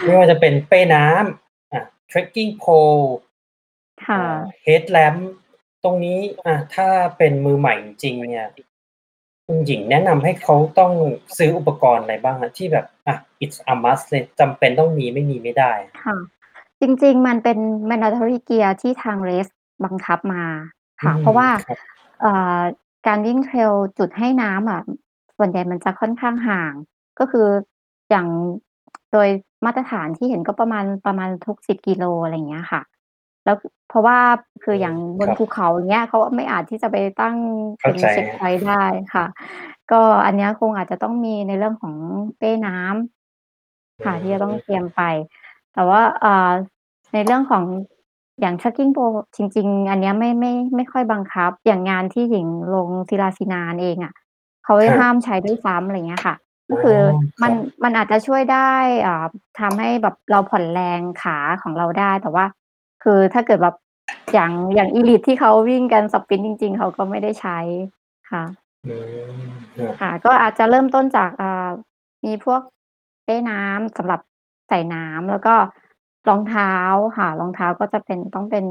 [0.04, 3.04] ไม่ว่าจะเป็นเป้น้ำอะ Trekking pole
[4.08, 4.36] ค่อ่าะ
[4.66, 5.20] headlamp
[5.84, 6.88] ตรงนี้อะถ้า
[7.18, 8.48] เป็นมือใหม่จริงๆเนี่ย
[9.46, 10.92] คุณหญิงแนะนำให้เขาต้อง
[11.38, 12.52] ซื้ออุปกรณ์อะไรบ้างครับ?
[12.58, 15.72] ที่แบบอะ it's a must เลยจำเป็นต้องมีไม่มีไม่ได้
[16.04, 16.16] ค่ะ
[16.80, 19.52] จริง ๆ มันเป็น mandatory gear ที่ทาง Race
[19.84, 20.44] บังคับมา
[21.02, 21.78] อืค่ะมเพราะว่าครับ
[22.20, 22.60] เอ่อ
[23.06, 24.80] การวิ่ง Trail จุดให้น้ำอะ
[25.36, 26.72] ส่วนใหญ่มันจะค่อนข้างห่าง
[27.18, 27.46] ก็คือ
[28.10, 28.26] อย่าง
[29.12, 29.28] โดย
[29.64, 32.82] มาตรฐานที่เห็นก็ประมาณประมาณทุก10กิโลอะไรอย่างเงี้ยค่ะ
[33.44, 33.56] แล้ว
[33.88, 34.18] เพราะว่า
[34.64, 37.36] คือืมออย่างบครับนภูเขาอย่างเงี้ย เขาไม่อาจที่จะไปตั้ง
[37.80, 38.84] เขเป้า็นใจ เช็กพอยต์ได้
[39.14, 39.26] ค่ะ
[39.90, 41.94] ก็อันเนี้ยคงอาจจะต้องมีในเรื่องของ
[42.38, 42.78] เป้น้
[43.98, 45.02] อืำ ค่ะ ที่จะต้องม เตรียมไป
[45.72, 46.52] แต่ว่า อ่า
[47.12, 47.64] ในเรื่องของ
[48.40, 54.14] อย่าง Trekking pole จริง ๆ อันเนี้ยไม่ ไม่ ไม่ค่อยบังคับ อย่างงานที่หญิงลง Silasina เองอะ
[54.64, 56.34] เขาครัห้าบมใช้ด้วยซ้ำ อะไรอย่างเงี้ยค่ะ
[56.70, 56.98] กอ๋็อคือ
[57.42, 58.72] มันครับมันอาจจะช่วยได้
[59.06, 59.24] อ่า
[59.60, 62.44] ทำให้แบบเราผ่อนแรงขาของเราได้ แต่ว่า
[63.04, 63.76] คือถ้าเกิดแบบ
[64.32, 67.58] อย่างอย่าง Elite ที่เขาวิ่งกันสปรินต์จริง ๆ เขาก็ไม่ได้ใช้
[68.30, 68.44] ค่ะ
[68.86, 68.94] อื
[69.38, 69.44] ม
[69.76, 71.68] ครับค่ะ ก็อาจจะเริ่มต้นจากอ่า
[72.24, 72.60] มีพวก
[73.24, 74.20] เป้น้ำสำหรับ
[74.68, 75.54] ใส่น้ำแล้วก็
[76.28, 76.74] รองเท้า
[77.16, 78.66] ค่ะรองเท้าก็จะเป็นต้องเป็น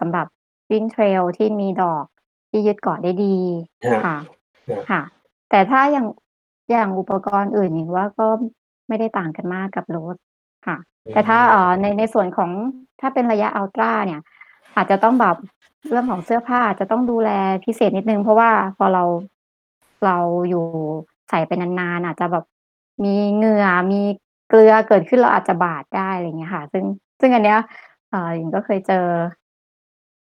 [0.00, 0.26] สำหรับ
[0.70, 2.04] วิ่ง Trail ที่มีดอก
[2.50, 3.36] ที่ยึดเกาะได้ดี
[3.84, 4.16] ครับค่ะ
[4.68, 5.02] ครับค่ะ
[5.50, 6.06] แต่ถ้าอย่าง
[6.70, 8.26] อย่างอุปกรณ์อื่นหญิงว่าก็
[8.88, 10.16] ไม่ได้ต่างกันมากกับ Road
[10.66, 12.50] ค่ะอืแต่ถ้ามเอ่อในในส่วนของ
[13.00, 14.20] ถ้าเป็นระยะ Ultra เนี่ย
[14.76, 15.36] อาจจะต้องแบบ
[15.88, 17.30] เรื่องของเสื้อผ้าอาจจะต้องดูแล
[17.64, 19.04] พิเศษนิดหนึ่งเพราะว่าพอเรา
[20.04, 20.16] เรา
[20.48, 20.64] อยู่
[21.28, 22.44] ใส่ไปนานๆ อาจจะแบบ
[23.04, 24.00] มีเหงื่อมี
[24.48, 26.84] เกลือเกิดขึ้นเราอาจจะบาดได้อะไรอย่างเงี้ยค่ะ ซึ่ง
[27.20, 27.58] ซึ่งอันเนี้ย
[28.10, 29.06] เอ่อหญิงก็เคยเจอ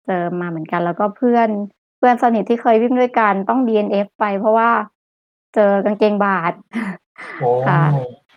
[0.06, 1.48] เจอมาเหมือนกัน แล้วก็เพื่อน
[1.96, 4.70] เพื่อนสนิทที่เคยวิ่งด้วยกันต้อง DNF ไป เพราะว่า
[5.54, 6.52] เจอกางเกงบาด
[7.42, 7.82] อ๋อค่ะ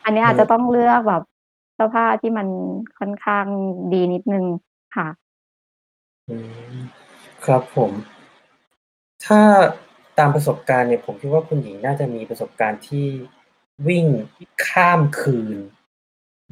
[0.03, 2.47] อันนี้ครอาจจะับต้องเลือกแบบเสื้อผ้าที่มัน
[2.99, 3.45] ค่อนข้าง
[3.93, 4.45] ดีนิดหนึ่ง
[4.95, 5.07] ค่ะ
[6.29, 6.35] อื
[6.75, 6.77] ม
[7.45, 7.91] ครับผม
[9.25, 9.41] ถ้า
[10.19, 13.07] ตามประสบการณ์เนี่ย ผมคิดว่าคุณหญิงน่าจะมีประสบการณ์ที่
[13.87, 14.05] วิ่ง
[14.67, 15.57] ข้ามคืน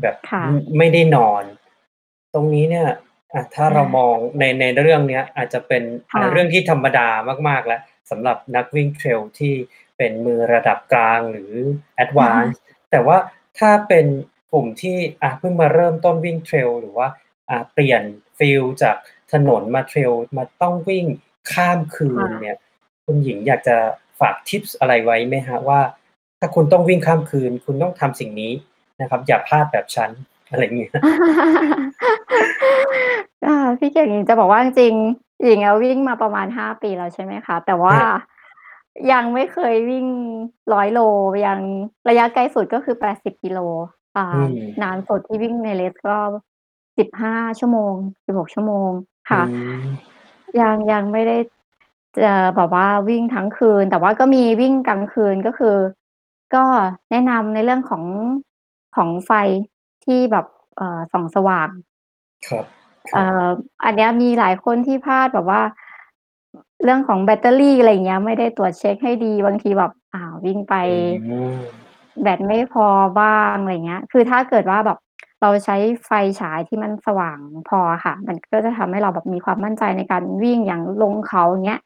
[0.01, 0.43] แบบค่มะ
[0.77, 1.43] ไม่ได้นอน
[2.33, 2.87] ตรงนี้เนี่ย
[3.33, 7.07] อะถ้าเรามองในในเรื่องเนี้ย อาจจะเป็นค่ะ อ่าเรื่องที่ธรรมดา
[7.47, 9.53] มาก ๆ แล้วสำหรับนักวิ่ง Trail ที่
[9.97, 11.51] เป็นมือระดับกลางหรือ
[11.95, 12.61] advance
[12.91, 13.17] แต่ว่า
[13.59, 14.05] ถ้าเป็น
[14.51, 17.07] กลุ่มที่อะเพิ่งมาเริ่มต้นวิ่ง Trail หรือว่า
[17.49, 18.01] อ่าเปลี่ยน
[18.37, 18.95] feel จาก
[19.31, 21.05] ถนนมา Trail มาต้องวิ่ง
[21.53, 22.59] ข้ามคืน ค่ะเนี่ย
[23.05, 23.77] คุณหญิงอยากจะ
[24.19, 25.81] ฝาก tips อะไรไว้ไหมครับว่า
[26.39, 28.51] ถ้าคุณต้องวิ่งข้ามคืน คุณต้องทำสิ่งนี้
[29.01, 30.09] นะครับ อย่าพลาดแบบฉัน
[30.49, 30.91] อะไรอย่างเงี้ย
[33.45, 38.19] อาพี่เก่งหญิงจะบอกว่าจริงๆหญิงอะวิ่งมาประมาณ5ปีแล้วใช่ไหมคะ แต่ว่คารับ
[39.11, 40.07] ยังไม่เคยวิ่ง
[40.49, 40.99] 100โล
[41.45, 41.59] ยัง
[42.09, 43.59] ระยะไกลสุดก็คือ80กิโล
[44.17, 46.17] อ่อืา ม นานสุดที่วิ่งใน Race ก็
[46.97, 47.93] 15 ชั่วโมง
[48.27, 49.43] 16 ชั่วโมงอืค่ะ
[49.79, 49.81] ม
[50.61, 51.37] ยัง ยังไม่ได้
[52.23, 55.77] จะแบบว่าวิ่งทั้งคืน แต่ว่าก็มีวิ่งกลางคืน ก็คือ
[56.55, 56.63] ก็
[57.11, 58.03] แนะนำในเรื่องของ
[58.95, 59.31] ของไฟ
[60.05, 60.45] ที่แบบ
[60.75, 61.69] เอ่อ ส่องสว่าง
[62.47, 62.65] ครับ
[63.09, 63.47] คเอ่รับ อ
[63.83, 65.61] อันเนี้ยมีหลายคนที่พลาดแบบว่า
[66.83, 70.73] เรื่องของแบตเตอรี่ อะไรอย่างเงี้ย ไม่ได้ตรวจเช็กให้ดี บางทีแบบอ่าวิ่งไป
[71.27, 71.57] อืม
[72.21, 72.85] แบตไม่พอ
[73.19, 74.97] บ้างอะไรอย่างเงี้ย คือถ้าเกิดว่าแบบ
[75.41, 77.39] เราใช้ไฟฉายที่มันสว่าง
[77.69, 81.81] พออะค่ะ มันก็จะทำให้เราแบบมีความมั่นใจในการวิ่งอย่างลงเขาอย่างเงี้ย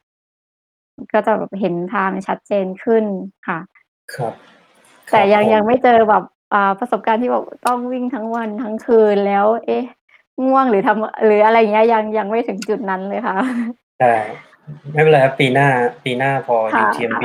[1.12, 3.04] ก็จะแบบเห็นทางชัดเจนขึ้น
[3.48, 3.58] ค่ะ
[4.14, 4.34] ครับ
[5.10, 9.84] คแต่รับยังผยังมไม่เจอแบบอ่าประสบการณ์ที่แบบต้องวิ่งทั้งวันทั้งคืนแล้ว เอ๊ะ
[10.44, 13.34] ง่วงหรือทำหรืออะไรอย่างเงี้ยยังยังไม่ถึงจุดนั้นเลยค่ะ
[14.00, 14.14] ได้
[14.92, 15.68] ไม่เป็นไรครับปีหน้า
[16.04, 17.22] ปีหน้าพอค่ะ UTMB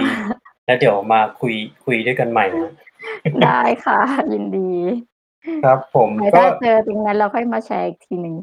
[0.65, 1.53] แล้วเดี๋ยวมาคุย
[1.85, 2.71] คุยด้วยกันใหม่นะ
[3.43, 3.99] ได้ค่ะ
[4.33, 4.71] ยินดี
[5.63, 8.35] ครับผมไว้ก็ถ้าเจอตรงนั้นเราค่อยมาแชร์อีกทีหนึ่ง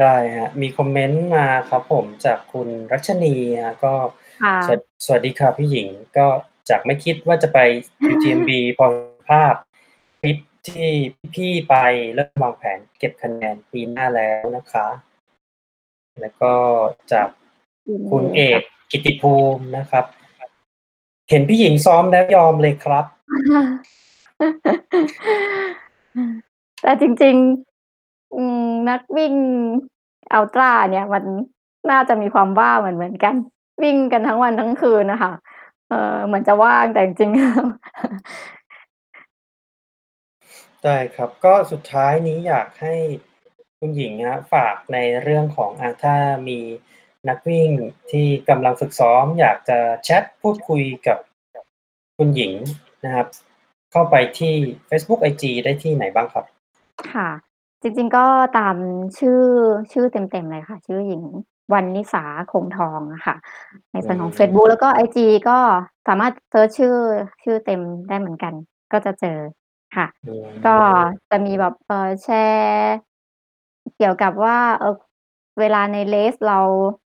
[0.00, 3.34] ได้ครับมีคอมเมนต์มาครับผมจากคุณรัชนี
[3.64, 3.94] ครับก็
[4.42, 6.26] ค่ะ สวัสสวัสดีค่ะพี่หญิงก็
[6.68, 7.58] จากไม่คิดว่าจะไป
[8.12, 8.86] UTMB พอ
[9.30, 9.54] ภาพ
[10.20, 10.38] คลิป
[10.68, 10.90] ที่
[11.34, 11.74] พี่ๆไป
[12.14, 14.86] เริ่มวางแผนเก็บคะแนนปีหน้าแล้วนะคะ
[16.20, 16.52] แล้วก็
[17.12, 17.28] จาก
[17.88, 20.04] ยินคุณดีเอค่ะ กกิตติภูมินะครับ
[21.30, 23.04] เห็นพี่หญิงซ้อมแล้วยอมเลยครับ
[26.82, 27.36] แต่จริง
[27.86, 29.34] ๆ อืม นักวิ่ง
[30.38, 31.24] Ultra เนี่ย มัน
[31.90, 33.34] น่าจะมีความบ้าเหมือนๆกัน
[33.82, 35.32] วิ่งกันทั้งวันทั้งคืนน่ะค่ะ
[35.88, 37.64] เออ เหมือนจะว่างแต่จริงๆแล้ว
[40.84, 42.94] ได้ครับ ก็สุดท้ายนี้อยากให้
[43.78, 46.16] คุณหญิงครับฝากในเรื่องของ อ่า ถ้า
[46.48, 46.58] มี
[47.28, 47.70] นักวิ่ง
[48.10, 51.18] ที่กำลังฝึกซ้อม อยากจะแชตพูดคุยกับ
[52.16, 52.52] คุณหญิง
[53.04, 53.26] นะครับ
[53.92, 54.54] เข้าไปที่
[54.86, 56.44] เฟซบุ๊ก IG ได้ที่ไหนบ้างครับ?
[57.12, 57.28] ค่ะ
[57.82, 58.26] จริงๆก็
[58.58, 58.76] ตาม
[59.18, 59.40] ชื่อ
[59.92, 61.22] ชื่อเต็มๆเลยค่ะ ชื่อหญิง
[61.72, 63.36] วรรณนิศาคงทองอะค่ะ
[63.92, 65.18] ในอืส่วนของเฟซบุ๊กแล้วก็ IG
[65.48, 65.58] ก็
[66.08, 66.96] สามารถ search ชื่อ
[67.42, 68.54] ชื่อเต็มได้เหมือนกัน
[68.92, 69.38] ก็จะเจอ
[69.96, 70.32] ค่ะอื
[70.66, 70.96] ก็ม
[71.30, 72.96] จะมีแบบเอ่อแชร์
[73.96, 74.96] เกี่ยวกับว่าเออ
[75.60, 76.60] เวลาใน Race เรา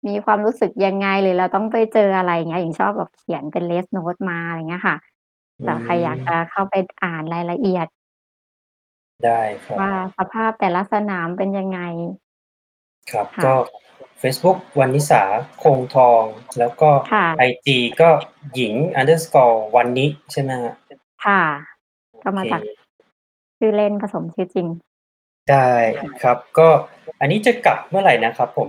[0.09, 4.97] มีความรู้สึกยังไงหรือเราต้องไปเจออะไรอย่างเงี้ยหญิงชอบแบบเขียนเป็น Race Note มาอะไรอย่างเงี้ยค่ะ
[5.61, 7.87] อืเผื่อใครอยากจะม เข้าไปอ่านรายละเอียด
[9.25, 11.81] ได้ครับว่า สภาพแต่ละสนามเป็นยังไง
[13.11, 13.55] ครับ ค่ะก็
[14.19, 15.23] เฟซบุ๊ก วรรณิสา
[15.63, 16.23] คงทอง
[16.59, 17.67] แล้วก็ค่ะ IG
[18.01, 18.11] ก็
[18.55, 20.75] หญิง underscore วรรณิ ใช่ไหมครับ?
[21.27, 21.43] ค่ะ
[22.11, 22.61] โอก็มาเคจาก
[23.59, 24.67] ชื่อเล่นผสมชื่อจริง
[25.51, 25.71] ได้
[26.23, 26.69] ครับ ก็
[27.21, 28.69] อันนี้จะกลับเมื่อไหร่นะครับผม?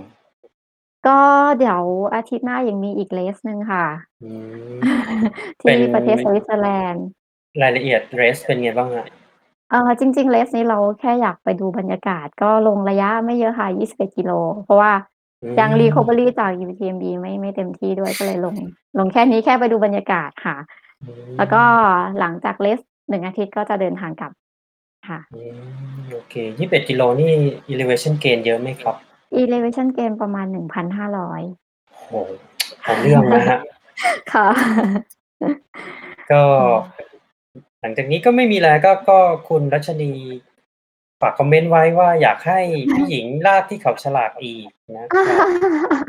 [1.08, 1.20] ก็
[1.58, 1.82] เดี๋ยว
[2.14, 3.86] อาทิตย์หน้ายังมีอีก Race หนึ่งค่ะ
[4.22, 4.30] อื
[4.72, 4.78] ม
[5.60, 7.04] ทเป็ี่น ประเทศสวิตเซอร์แลนด์
[7.62, 9.06] รายละเอียด Race เป็นไงบ้างครับ?
[9.70, 14.32] เอ่อจริงๆ Race นี้เราแค่อยากไปดูบรรยากาศ ก็ลงระยะไม่เยอะค่ะ 21 กิโล
[14.64, 14.92] เพราะว่า
[15.44, 18.56] อืยัง ม recovery จาก UTMB ไม่ ไม่เต็มที่ด้วย ก็เลยลง
[18.98, 20.56] ลงแค่นี้ แค่ไปดูบรรยากาศค่ะ
[21.02, 21.66] อืแล้วก็ม
[22.18, 24.32] หลังจาก Race 1อาทิตย์ ก็จะเดินทางกลับ
[25.08, 27.32] ค่ะ อืม โอเค 21 กิโลนี่
[27.72, 28.96] elevation gain เยอะไหมครับ?
[29.40, 30.46] Elevation gain ประมาณ
[30.98, 32.12] 1,500โอ้โฮ
[32.82, 33.60] เอาเรื่องนะครับ
[34.32, 34.48] ค่ะ
[36.30, 36.42] ก็
[37.54, 39.18] อืมหลังจากนี้ก็ไม่มีอะไรก็ก็
[39.48, 40.12] คุณรัชนี
[41.20, 42.60] ฝากคอมเมนต์ไว้ว่าอยากให้
[42.94, 45.48] พี่หญิงลากที่เขาฉลากอีกนะครับ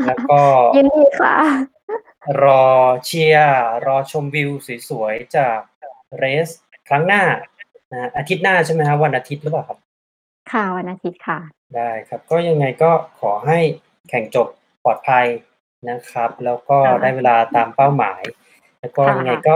[0.07, 0.39] แล้วก็
[0.75, 1.35] ยินดีค่ะ
[2.43, 2.65] รอ
[3.05, 4.51] เชียร์รอชมวิว
[4.89, 5.59] สวยๆจาก
[6.23, 6.53] Race
[6.89, 7.23] ครั้งหน้า
[7.91, 9.77] นะครับอาทิตย์หน้าใช่ไหมครับวันอาทิตย์หรือเปล่าครับ?
[10.53, 11.39] ค่ะวันอาทิตย์ค่ะ
[11.75, 13.59] ได้ครับ ก็ยังไงก็ขอให้
[14.09, 14.47] แข่งจบ
[14.83, 15.25] ปลอดภัย
[15.89, 18.21] นะครับ แล้วก็ค่ะได้เวลาตามเป้าหมาย
[18.79, 19.55] แล้วก็ค่ะยังไงก็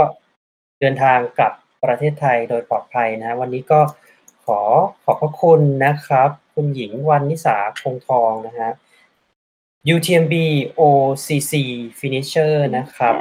[0.80, 3.82] เดินทางกลับประเทศไทยโดยปลอดภัยนะครับวันนี้ก็
[4.46, 4.60] ขอ
[5.04, 8.74] ขอบพระคุณนะครับ คุณหญิงวรรณิสาคงทองนะครับ
[9.96, 10.34] UTMB
[10.80, 11.54] OCC
[12.00, 13.16] Finisher นะครับ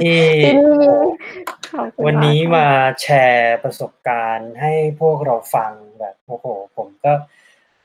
[0.00, 1.04] ที่ยินโอ้ดีโฮ
[1.46, 1.57] ขอบคุณ
[2.06, 2.66] วันมานีก้ค่มาะ
[3.02, 6.46] แชร์ประสบการณ์ให้พวกเราฟังแบบโอ้โฮ
[6.76, 7.12] ผมก็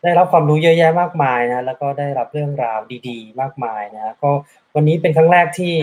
[0.03, 4.31] ได้รับความรู้เยอะแยะมากมายนะ แล้วก็ได้รับเรื่องราวดีๆ มากมายนะครับก็
[4.75, 5.73] วันนี้เป็นครั้งแรกที่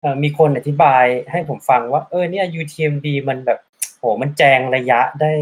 [0.00, 3.58] เอ่อมีคนอธิบายให้ผมฟังว่า เออเนี่ย UTMB มันแบบ
[3.98, 5.32] โอ้โฮมันแจงระยะได้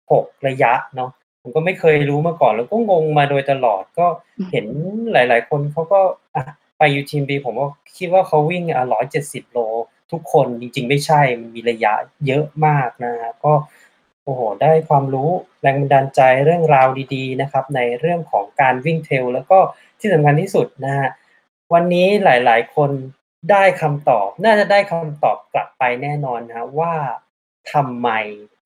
[0.00, 1.10] 6ระยะเนาะ
[1.42, 4.06] ผมก็ไม่เคยรู้มาก่อน แล้วก็งงมาโดยตลอดก็
[4.50, 4.66] เห็น
[5.12, 6.00] หลาย ๆ คนเขาก็
[6.34, 6.42] อะ
[6.78, 7.66] ไป UTMB ผมก็
[7.98, 8.84] คิดว่าเขาวิ่งอ่า
[9.20, 9.58] 170โล
[10.12, 11.92] ทุกคนจริง ๆ ไม่ใช่มันมีระยะ
[12.26, 13.54] เยอะมากนะครับก็
[14.24, 15.30] โอ้โฮได้ความรู้
[15.62, 19.58] แรงบันดาลใจเรื่องราวดีๆนะครับ ในเรื่องของการวิ่ง Trail แล้วก็
[19.98, 21.08] ที่สำคัญที่สุดนะครับ
[21.72, 22.90] วันนี้หลายๆ คน
[23.50, 26.94] ได้คำตอบ น่าจะได้คำตอบกลับไปแน่นอนนะครับว่า
[27.72, 28.08] ทำไม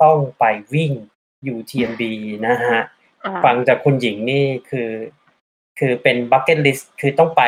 [0.03, 0.93] ต้องไปวิ่ง
[1.55, 2.03] UTMB
[2.47, 2.85] นะครับ
[3.25, 4.91] ค่ฟัะงจากคุณหญิงนี่คือ
[5.79, 7.43] คือเป็น bucket list คือต้องไป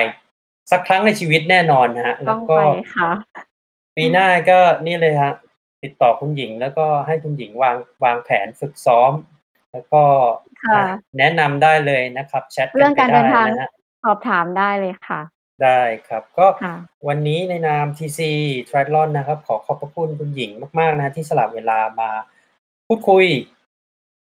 [0.71, 5.35] สักครั้งในชีวิตแน่นอนนะครับตแล้้อวงก็ไปค่ะปีหน้าก็นี่เลยครับ
[5.83, 9.13] ติดต่อคุณหญิงแล้วก็ให้คุณหญิงวางวางแผนฝึกซ้อม
[9.73, 10.03] แล้วก็
[10.65, 13.71] ค่ะอะแนะนำได้เลยนะครับ แชตเรื่กัอนงไปการไดเดิ้นทาง นะครับ
[14.05, 15.21] สอบถามได้เลยค่ะ
[15.63, 16.77] ได้ครับ ก็ค่ะ
[17.09, 18.21] วันนี้ในนาม TC
[18.69, 22.11] Triathlon นะครับ ขอขอบพระคุณคุณหญิงมาก ๆ นะครับที่สละเวลามา
[22.87, 23.27] พูดคุย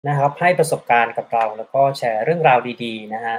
[0.08, 3.36] นะครับ ให้ประสบการณ์กับเรา แล้วก็แชร์เรื่องราวดีๆ นะฮะ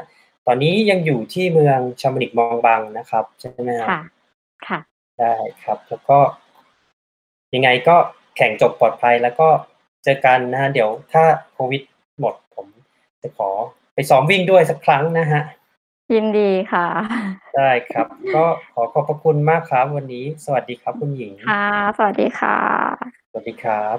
[0.47, 4.01] ตอนนี้ยังอยู่ที่เมืองชามานิกมองบังนะครับ ใช่ไหมครับ ค่ะ
[4.67, 4.79] ค่ะ
[5.21, 6.19] ได้ครับ แล้วก็
[7.53, 7.95] ยังไงก็
[8.37, 9.47] แข่งจบปลอดภัยแล้วก็
[10.03, 11.81] เจอกันนะฮะเดี๋ยวถ้าโควิด
[12.19, 12.67] หมดผม
[13.21, 13.49] จะขอ
[13.93, 15.41] ไปซ้อมวิ่งด้วยสักครั้งนะฮะ
[16.13, 16.87] ยินดีค่ะ
[17.55, 21.65] ได้ครับ ก็ขอขอบพระคุณมากครับวันนี้ สวัสดีครับคุณหญิงค่ะ
[21.97, 22.57] สวัสดีค่ะ
[23.31, 23.97] สวัสดีครับ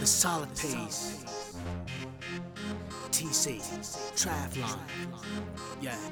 [0.00, 1.02] The solid pace.
[3.14, 3.44] TC,
[4.20, 4.78] Travlon.
[5.80, 6.02] Yeah.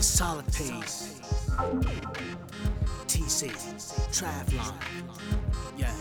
[0.00, 0.96] The solid pace.
[3.10, 3.40] TC,
[4.16, 4.74] Travlon.
[5.82, 5.96] Yeah.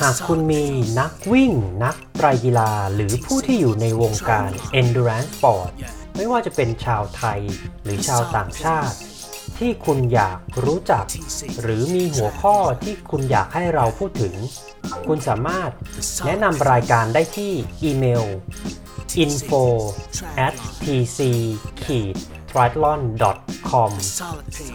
[0.00, 0.64] หากคุณมี
[1.00, 1.52] นักวิ่ง
[1.84, 5.70] นักไตรกีฬา หรือผู้ที่อยู่ในวงการ endurance sport
[6.16, 7.40] ไม่ว่าจะเป็นชาวไทย
[7.84, 8.96] หรือชาวต่างชาติ
[9.58, 11.04] ที่คุณอยากรู้จัก
[11.62, 14.34] หรือมีหัวข้อที่คุณอยากให้เราพูดถึง
[15.08, 15.70] คุณสามารถ
[16.26, 18.24] แนะนำรายการได้ที่อีเมล
[19.24, 19.62] info
[20.46, 20.54] at
[20.84, 21.20] tc
[22.50, 23.00] triathlon
[23.70, 23.92] com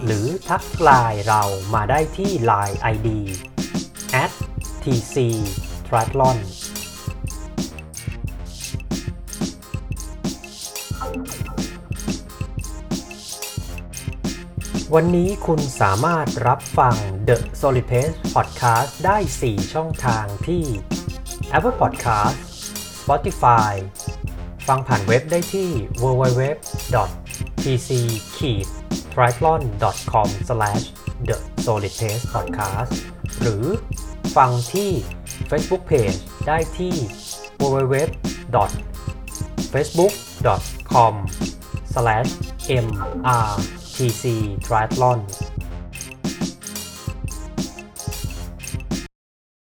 [0.03, 3.07] หรือทักไลน์เรามาได้ที่ Line ID
[4.23, 4.31] at
[4.83, 5.15] tc
[5.87, 6.37] triathlon
[14.93, 16.95] วันนี้คุณสามารถรับฟัง
[17.27, 20.63] The Solid Pace Podcast ได้ 4 ช่องทางที่
[21.57, 22.37] Apple Podcast
[23.01, 23.73] Spotify
[24.67, 25.69] ฟังผ่านเว็บได้ที่
[26.01, 26.43] www
[27.61, 27.89] tc
[29.13, 29.61] triathlon
[30.11, 30.27] com
[31.27, 32.91] the solid pace podcast
[33.41, 33.65] หรือ
[34.35, 34.91] ฟังที่
[35.49, 36.95] Facebook Page ได้ที่
[37.61, 37.95] www